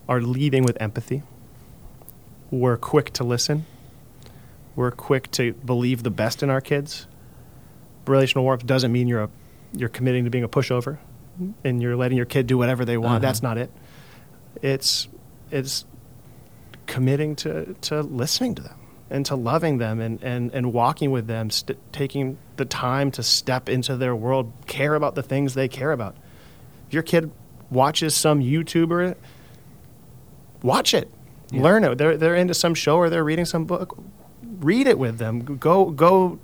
[0.09, 1.23] are leading with empathy,
[2.51, 3.67] we're quick to listen,
[4.77, 7.07] we're quick to believe the best in our kids.
[8.07, 9.31] Relational warmth doesn't mean you're a,
[9.77, 10.99] you're committing to being a pushover
[11.65, 13.13] and you're letting your kid do whatever they want.
[13.17, 13.19] Uh-huh.
[13.21, 13.71] That's not it.
[14.63, 15.09] It's
[15.51, 15.85] it's
[16.87, 18.77] committing to, to listening to them
[19.11, 23.23] and to loving them and, and, and walking with them, st- taking the time to
[23.23, 26.17] step into their world, care about the things they care about.
[26.89, 27.31] If your kid
[27.71, 29.15] watches some YouTuber,
[30.63, 31.11] watch it,
[31.51, 31.63] Yeah.
[31.63, 31.99] learn it.
[31.99, 33.97] They're, they're into some show or they're reading some book,
[34.61, 35.41] read it with them.
[35.59, 36.39] Go, go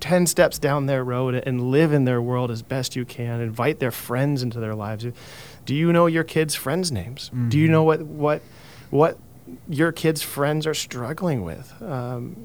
[0.00, 3.40] 10 steps down their road and live in their world as best you can.
[3.40, 5.06] Invite their friends into their lives.
[5.64, 7.30] Do you know your kids' friends' names?
[7.48, 7.70] Do you Mhm.
[7.72, 8.42] know what, what,
[8.90, 9.18] what
[9.68, 11.72] your kids' friends are struggling with?
[11.82, 12.36] Um,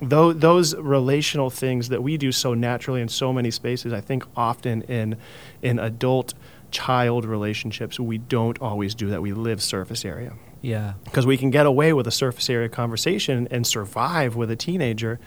[0.00, 4.24] tho- those relational things that we do so naturally in so many spaces, I think
[4.36, 5.16] often in,
[5.62, 6.32] in adult
[6.70, 9.20] child relationships, we don't always do that.
[9.20, 10.32] We live surface area
[10.62, 10.94] Yeah.
[11.04, 15.18] because we can get away with a surface area conversation and survive with a teenager.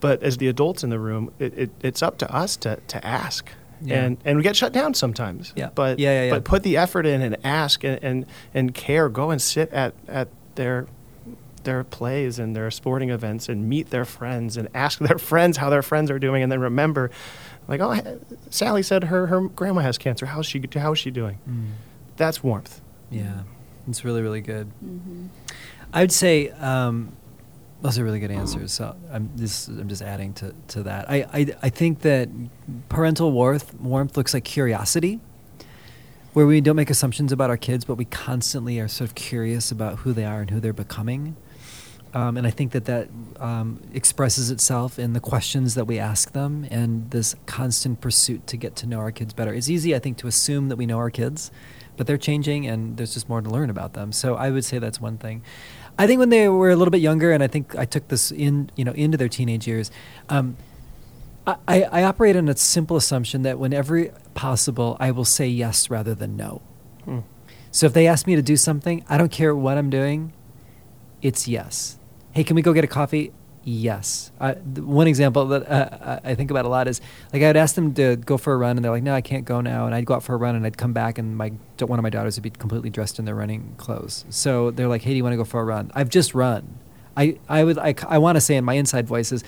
[0.00, 3.04] But as the adults in the room, it, it, it's up to us to, to
[3.06, 3.50] ask.
[3.82, 4.04] Yeah.
[4.04, 5.52] And, and we get shut down sometimes.
[5.56, 5.70] Yeah.
[5.74, 9.08] But, Yeah, yeah, but put the effort in and ask and, and, and care.
[9.08, 10.86] Go and sit at, at their,
[11.64, 15.70] their plays and their sporting events and meet their friends and ask their friends how
[15.70, 16.42] their friends are doing.
[16.42, 17.10] And then remember,
[17.68, 18.20] like, oh,
[18.50, 20.26] Sally said her, her grandma has cancer.
[20.26, 21.38] How's she, how's she doing?
[21.48, 21.68] Mm.
[22.16, 22.80] That's warmth.
[23.10, 23.42] Yeah.
[23.88, 24.68] It's really, really good.
[24.84, 25.26] Mm-hmm.
[25.92, 27.16] I would say um,
[27.82, 28.72] those are really good answers.
[28.72, 31.10] So I'm just I'm just adding to, to that.
[31.10, 32.28] I, I I think that
[32.88, 35.20] parental warmth warmth looks like curiosity,
[36.32, 39.72] where we don't make assumptions about our kids, but we constantly are sort of curious
[39.72, 41.36] about who they are and who they're becoming.
[42.12, 43.08] Um, and I think that that
[43.38, 48.56] um, expresses itself in the questions that we ask them and this constant pursuit to
[48.56, 49.54] get to know our kids better.
[49.54, 51.52] It's easy, I think, to assume that we know our kids,
[52.00, 54.10] but they're changing and there's just more to learn about them.
[54.10, 55.42] So I would say that's one thing.
[55.98, 58.32] I think when they were a little bit younger, and I think I took this
[58.32, 59.90] in, you know, into their teenage years,
[60.30, 60.56] um,
[61.46, 66.14] I, I operate on a simple assumption that whenever possible, I will say yes rather
[66.14, 66.62] than no.
[67.04, 67.18] Hmm.
[67.70, 70.32] So if they ask me to do something, I don't care what I'm doing,
[71.20, 71.98] it's yes.
[72.32, 73.30] Hey, can we go get a coffee?
[73.62, 74.32] Yes.
[74.40, 77.00] Th- one example that uh, I I think about a lot is
[77.32, 79.44] like I'd ask them to go for a run, and they're like, "No, I can't
[79.44, 81.52] go now." And I'd go out for a run, and I'd come back, and my
[81.80, 84.24] one of my daughters would be completely dressed in their running clothes.
[84.30, 86.78] So they're like, "Hey, do you want to go for a run?" I've just run.
[87.16, 89.44] I I would I, I want to say in my inside voice is,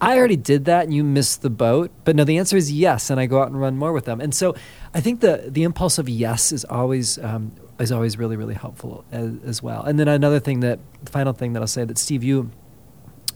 [0.00, 1.92] I already did that and you missed the boat.
[2.04, 4.20] But no, the answer is yes, and I go out and run more with them.
[4.20, 4.56] And so
[4.92, 9.04] I think the the impulse of yes is always um, is always really really helpful
[9.12, 9.84] as, as well.
[9.84, 12.50] And then another thing that the final thing that I'll say that Steve you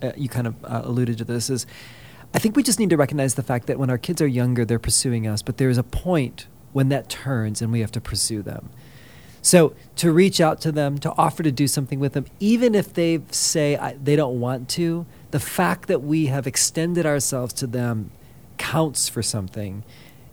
[0.05, 1.65] uh, you kind of uh, alluded to this is
[2.33, 4.65] I think we just need to recognize the fact that when our kids are younger,
[4.65, 8.01] they're pursuing us, but there is a point when that turns and we have to
[8.01, 8.69] pursue them.
[9.41, 12.93] So to reach out to them, to offer to do something with them, even if
[12.93, 17.67] they say I, they don't want to, the fact that we have extended ourselves to
[17.67, 18.11] them
[18.57, 19.83] counts for something,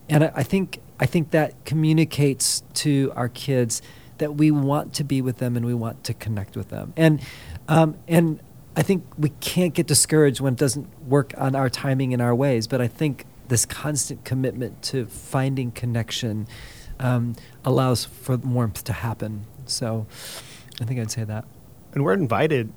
[0.09, 3.83] and I, I think I think that communicates to our kids
[4.19, 7.21] that we want to be with them and we want to connect with them, and
[7.69, 8.41] um, and
[8.75, 12.35] I think we can't get discouraged when it doesn't work on our timing and our
[12.35, 16.47] ways, but I think this constant commitment to finding connection
[16.99, 19.45] um, allows for warmth to happen.
[19.67, 20.07] So
[20.81, 21.45] I think I'd say that.
[21.93, 22.73] And we're invited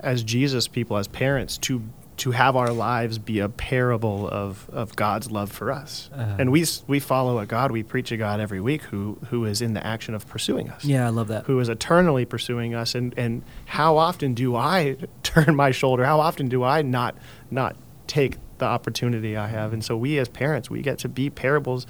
[0.00, 1.82] as Jesus people, as parents, to
[2.18, 6.10] to have our lives be a parable of, of God's love for us.
[6.14, 6.36] Uh-huh.
[6.38, 9.62] And we we follow a God, we preach a God every week who who is
[9.62, 10.84] in the action of pursuing us.
[10.84, 11.44] Yeah, I love that.
[11.46, 16.04] Who is eternally pursuing us and, and how often do I turn my shoulder?
[16.04, 17.16] How often do I not
[17.50, 19.72] not take the opportunity I have?
[19.72, 21.86] And so we as parents, we get to be parables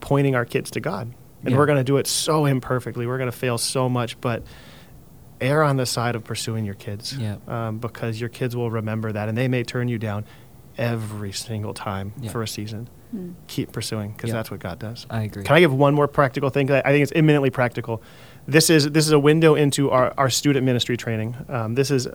[0.00, 1.12] pointing our kids to God.
[1.42, 1.58] And Yeah.
[1.58, 3.06] we're going to do it so imperfectly.
[3.06, 4.42] We're going to fail so much, but
[5.40, 7.36] err on the side of pursuing your kids Yeah.
[7.48, 10.24] um, because your kids will remember that and they may turn you down
[10.78, 12.30] every single time Yeah.
[12.30, 12.88] for a season.
[13.10, 13.30] Hmm.
[13.46, 14.34] Keep pursuing because Yeah.
[14.36, 15.06] that's what God does.
[15.08, 15.44] I agree.
[15.44, 16.70] Can I give one more practical thing?
[16.70, 18.02] I I think it's imminently practical.
[18.48, 21.36] This is this is a window into our, our student ministry training.
[21.48, 22.08] Um, this is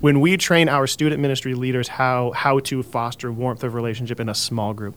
[0.00, 4.28] when we train our student ministry leaders how how to foster warmth of relationship in
[4.28, 4.96] a small group.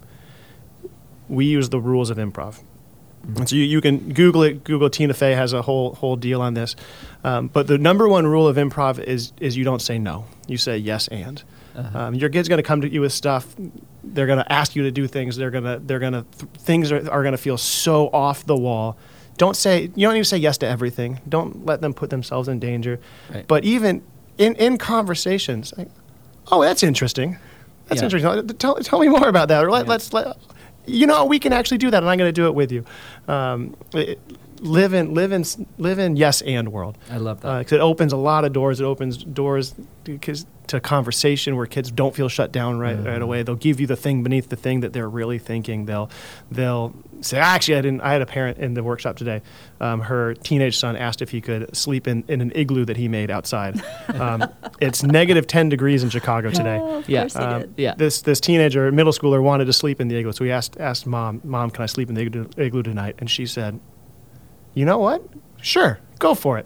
[1.30, 2.59] We use the rules of improv.
[3.36, 4.63] And so you, you can Google it.
[4.63, 6.75] Google Tina Fey has a whole whole deal on this.
[7.23, 10.25] Um, but the number one rule of improv is is you don't say no.
[10.47, 11.43] You say yes and.
[11.75, 11.99] Uh-huh.
[11.99, 13.55] Um, your kid's going to come to you with stuff.
[14.03, 15.36] They're going to ask you to do things.
[15.36, 18.45] They're going to they're going to th- things are, are going to feel so off
[18.45, 18.97] the wall.
[19.38, 21.19] Don't say you don't need to say yes to everything.
[21.28, 22.99] Don't let them put themselves in danger.
[23.32, 23.45] Right.
[23.47, 24.01] But even
[24.38, 25.89] in in conversations, like,
[26.51, 27.38] oh, that's interesting.
[27.88, 28.05] That's Yeah.
[28.05, 28.47] interesting.
[28.57, 29.63] Tell, tell me more about that.
[29.63, 29.89] Or let, Yeah.
[29.91, 30.36] let's let
[30.88, 32.83] you know we can actually do that, and I'm going to do it with you.
[33.27, 34.19] Um, it-
[34.59, 35.43] live in live in
[35.77, 36.97] live in yes and world.
[37.11, 37.59] I love that.
[37.59, 38.81] because it opens a lot of doors.
[38.81, 43.22] It opens doors because to conversation where kids don't feel shut down right, right Mhm.
[43.22, 43.43] away.
[43.43, 45.86] They'll give you the thing beneath the thing that they're really thinking.
[45.86, 46.09] They'll
[46.51, 48.01] they'll say, actually, I didn't.
[48.01, 49.41] I had a parent in the workshop today.
[49.82, 53.07] Um, her teenage son asked if he could sleep in, in an igloo that he
[53.07, 53.82] made outside.
[54.18, 54.49] Um,
[54.82, 56.80] it's negative ten degrees in Chicago today.
[56.82, 57.28] Oh, Yeah.
[57.36, 57.65] Um.
[57.78, 57.93] Yeah.
[57.95, 61.05] This this teenager, middle schooler, wanted to sleep in the igloo, so he asked asked
[61.05, 63.80] mom, "Mom, can I sleep in the igloo, igloo tonight?" And she said,
[64.74, 65.22] "You know what?
[65.61, 66.65] Sure, go for it."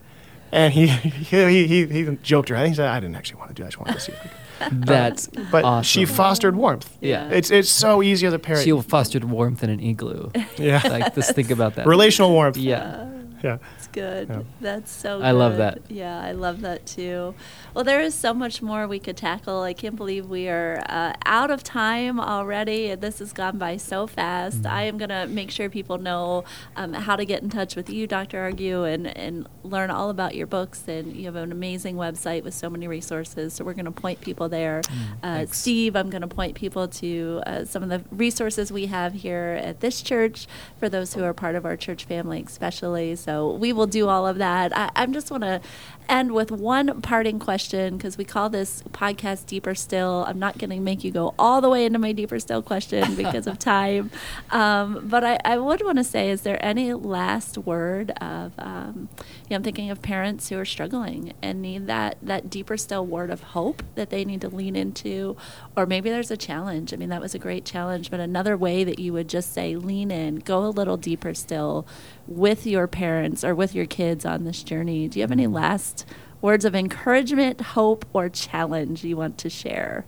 [0.51, 2.55] And he he he, he joked her.
[2.55, 3.63] I think he said, "I didn't actually want to do.
[3.63, 3.67] it.
[3.67, 4.23] I just wanted to see." If I
[4.69, 5.83] could." That's But awesome.
[5.83, 6.95] she fostered warmth.
[7.01, 7.29] Yeah.
[7.29, 8.63] It's it's so easy as a parent.
[8.63, 10.29] She fostered warmth in an igloo.
[10.57, 11.87] yeah, like, just think about that.
[11.87, 12.57] relational warmth.
[12.57, 13.07] Yeah.
[13.07, 13.07] Oh,
[13.43, 13.57] yeah.
[13.77, 14.29] It's good.
[14.29, 14.41] Yeah.
[14.59, 15.25] That's so good.
[15.25, 15.79] I love that.
[15.89, 17.33] Yeah, I love that too.
[17.73, 19.61] Well, there is so much more we could tackle.
[19.61, 24.07] I can't believe we are uh, out of time already, this has gone by so
[24.07, 24.63] fast.
[24.63, 24.73] Mm-hmm.
[24.73, 26.43] I am going to make sure people know
[26.75, 28.41] um, how to get in touch with you, Dr.
[28.41, 30.85] Argue, and, and learn all about your books.
[30.89, 34.19] And you have an amazing website with so many resources, so we're going to point
[34.19, 34.81] people there.
[34.89, 35.57] uh, Mm, thanks.
[35.59, 39.57] Steve, I'm going to point people to uh, some of the resources we have here
[39.63, 40.45] at this church
[40.77, 43.15] for those who are part of our church family, especially.
[43.15, 44.75] So we will do all of that.
[44.77, 45.61] I, I just want to
[46.09, 50.25] end with one parting question because we call this podcast Deeper Still.
[50.27, 53.15] I'm not going to make you go all the way into my Deeper Still question
[53.21, 54.09] because of time.
[54.49, 59.09] Um, but I, I would want to say, is there any last word of, um,
[59.19, 63.05] you know, I'm thinking of parents who are struggling and need that, that deeper still
[63.05, 65.37] word of hope that they need to lean into,
[65.75, 66.93] or maybe there's a challenge.
[66.93, 69.75] I mean, that was a great challenge, but another way that you would just say,
[69.75, 71.85] lean in, go a little deeper still
[72.27, 75.07] with your parents or with your kids on this journey.
[75.07, 76.05] Do you have any last
[76.41, 80.05] words of encouragement, hope, or challenge you want to share?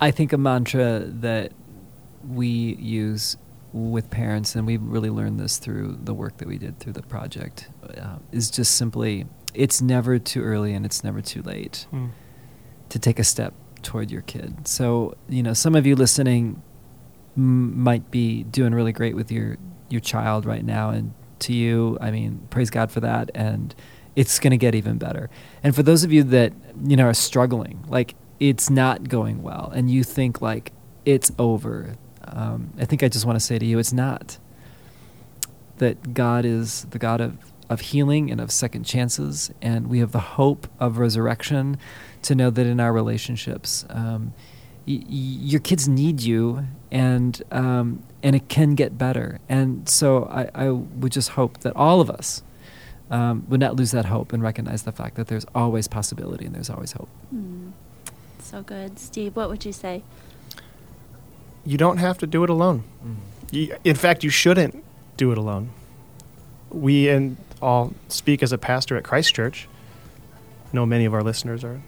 [0.00, 1.52] I think a mantra that
[2.26, 3.36] we use
[3.72, 7.02] with parents, and we've really learned this through the work that we did through the
[7.02, 12.06] project, uh, is just simply it's never too early and it's never too late Hmm.
[12.88, 14.66] to take a step toward your kid.
[14.68, 16.62] So, you know, some of you listening
[17.36, 19.56] m- might be doing really great with your
[19.88, 23.74] your child right now and to you, I mean, praise God for that and
[24.16, 25.30] it's going to get even better.
[25.62, 26.52] And for those of you that,
[26.84, 30.72] you know, are struggling, like it's not going well and you think like
[31.04, 31.94] it's over.
[32.24, 34.38] Um, I think I just want to say to you it's not.
[35.78, 37.38] That God is the God of
[37.70, 41.78] of healing and of second chances, and we have the hope of resurrection
[42.22, 44.34] to know that in our relationships, um,
[44.86, 49.38] y- y- your kids need you, and um, and it can get better.
[49.48, 52.42] And so I, I would just hope that all of us
[53.10, 56.54] um, would not lose that hope and recognize the fact that there's always possibility and
[56.54, 57.08] there's always hope.
[57.30, 57.70] Hmm.
[58.40, 58.98] So good.
[58.98, 60.02] Steve, what would you say?
[61.64, 62.84] You don't have to do it alone.
[63.50, 64.82] You, in fact, you shouldn't
[65.16, 65.70] do it alone.
[66.70, 69.68] We and all speak as a pastor at Christ Church.
[70.72, 71.80] I know many of our listeners are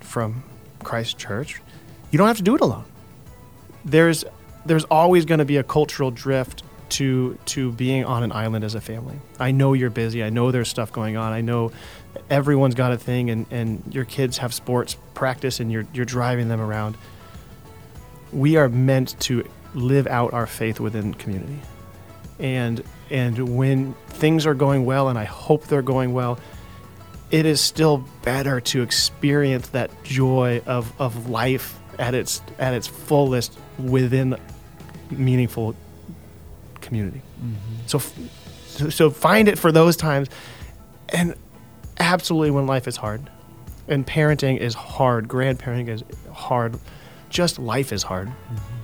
[0.00, 0.42] from
[0.82, 1.60] Christ Church.
[2.10, 2.84] You don't have to do it alone.
[3.84, 4.24] There's
[4.66, 8.74] there's always going to be a cultural drift to to being on an island as
[8.74, 9.18] a family.
[9.38, 10.22] I know you're busy.
[10.22, 11.32] I know there's stuff going on.
[11.32, 11.72] I know
[12.28, 16.48] everyone's got a thing and, and your kids have sports practice and you're you're driving
[16.48, 16.96] them around.
[18.32, 21.60] We are meant to live out our faith within community
[22.40, 26.40] and and when things are going well and I hope they're going well
[27.30, 32.88] it is still better to experience that joy of, of life at its at its
[32.88, 34.36] fullest within
[35.10, 35.76] meaningful
[36.80, 37.86] community mm-hmm.
[37.86, 38.14] so, f-
[38.66, 40.28] so so find it for those times
[41.10, 41.34] and
[41.98, 43.30] absolutely when life is hard
[43.86, 46.76] and parenting is hard grandparenting is hard
[47.28, 48.80] just life is hard mm-hmm.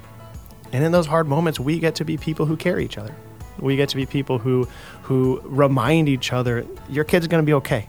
[0.72, 3.14] And in those hard moments, we get to be people who carry each other.
[3.58, 4.68] We get to be people who
[5.02, 7.88] who remind each other, your kid's going to be okay.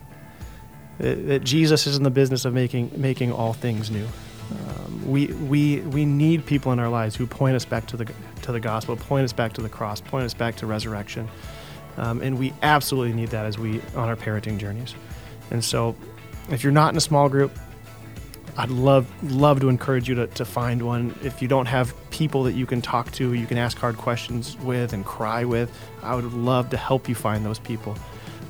[0.99, 4.07] That, that Jesus is in the business of making making all things new.
[4.51, 8.11] Um, we, we, we need people in our lives who point us back to the,
[8.43, 11.27] to the gospel, point us back to the cross, point us back to resurrection.
[11.97, 14.93] Um, and we absolutely need that as we on our parenting journeys.
[15.51, 15.95] And so,
[16.49, 17.51] if you're not in a small group,
[18.57, 21.17] I'd love love to encourage you to, to find one.
[21.23, 24.57] If you don't have people that you can talk to, you can ask hard questions
[24.57, 25.71] with and cry with,
[26.01, 27.95] I would love to help you find those people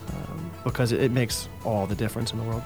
[0.09, 2.63] um, because it, it makes all the difference in the world.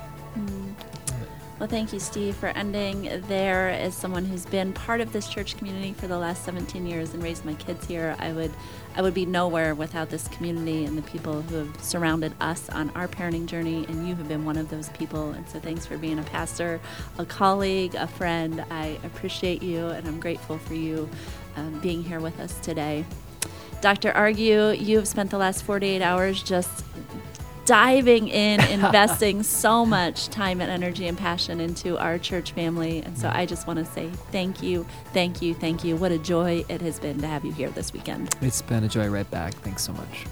[1.62, 3.70] Well, thank you, Steve, for ending there.
[3.70, 7.22] As someone who's been part of this church community for the last 17 years and
[7.22, 8.51] raised my kids here, I would,
[8.95, 12.89] I would be nowhere without this community and the people who have surrounded us on
[12.95, 13.86] our parenting journey.
[13.88, 15.30] And you have been one of those people.
[15.34, 16.82] And so, thanks for being a pastor,
[17.20, 18.66] a colleague, a friend.
[18.72, 21.07] I appreciate you, and I'm grateful for you
[21.57, 23.05] um, being here with us today.
[23.82, 24.12] Dr.
[24.14, 26.84] Argue, you have spent the last 48 hours just
[27.72, 33.01] diving in, investing so much time and energy and passion into our church family.
[33.01, 35.95] And so I just want to say thank you, thank you, thank you.
[35.95, 38.36] What a joy it has been to have you here this weekend.
[38.41, 39.53] It's been a joy right back.
[39.53, 40.26] Thanks so much.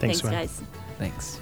[0.00, 0.62] Thanks, Thanks guys.
[0.98, 1.40] Thanks.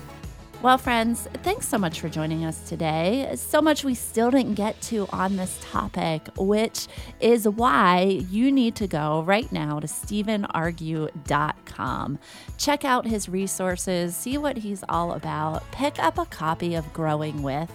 [0.65, 3.31] Well, friends, thanks so much for joining us today.
[3.37, 6.87] So much we still didn't get to on this topic, which
[7.21, 12.19] is why you need to go right now to StevenArgue.com.
[12.57, 17.43] Check out his resources, see what he's all about, pick up a copy of Growing
[17.43, 17.71] With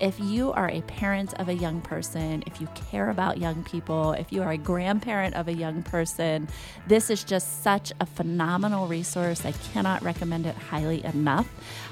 [0.00, 4.12] if you are a parent of a young person, if you care about young people,
[4.12, 6.48] if you are a grandparent of a young person,
[6.86, 9.44] this is just such a phenomenal resource.
[9.44, 11.48] I cannot recommend it highly enough.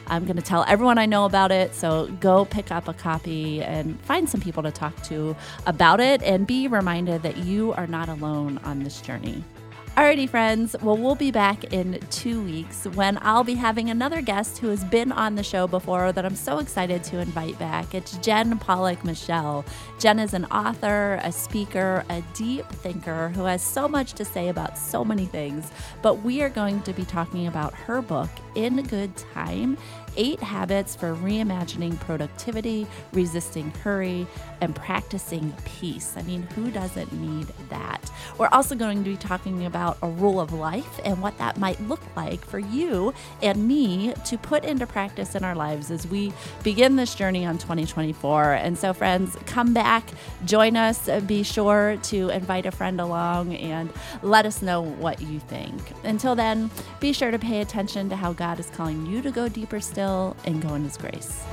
[0.07, 1.75] I'm going to tell everyone I know about it.
[1.75, 5.37] So go pick up a copy and find some people to talk to
[5.67, 9.45] about it and be reminded that you are not alone on this journey.
[9.99, 10.77] Alrighty, friends.
[10.81, 14.85] Well, we'll be back in two weeks when I'll be having another guest who has
[14.85, 17.97] been on the show before that I'm so excited to invite back.
[17.97, 19.65] It's Jen Pollock Michel.
[19.99, 24.51] Jen is an author, a speaker, a deep thinker who has so much to say
[24.51, 25.73] about so many things.
[26.01, 29.77] But we are going to be talking about her book, In Good Time
[30.19, 34.27] Eight Habits for Reimagining Productivity, Resisting Hurry,
[34.61, 36.15] and Practicing Peace.
[36.17, 38.11] I mean, who doesn't need that?
[38.37, 41.81] We're also going to be talking about a rule of life and what that might
[41.83, 46.33] look like for you and me to put into practice in our lives as we
[46.65, 48.55] begin this journey on 2024.
[48.55, 50.05] And so, friends, come back,
[50.45, 53.89] join us, be sure to invite a friend along and
[54.23, 55.81] let us know what you think.
[56.03, 59.49] Until then, be sure to pay attention to how God is calling you to go
[59.49, 60.08] deeper still
[60.45, 61.45] and go in his grace.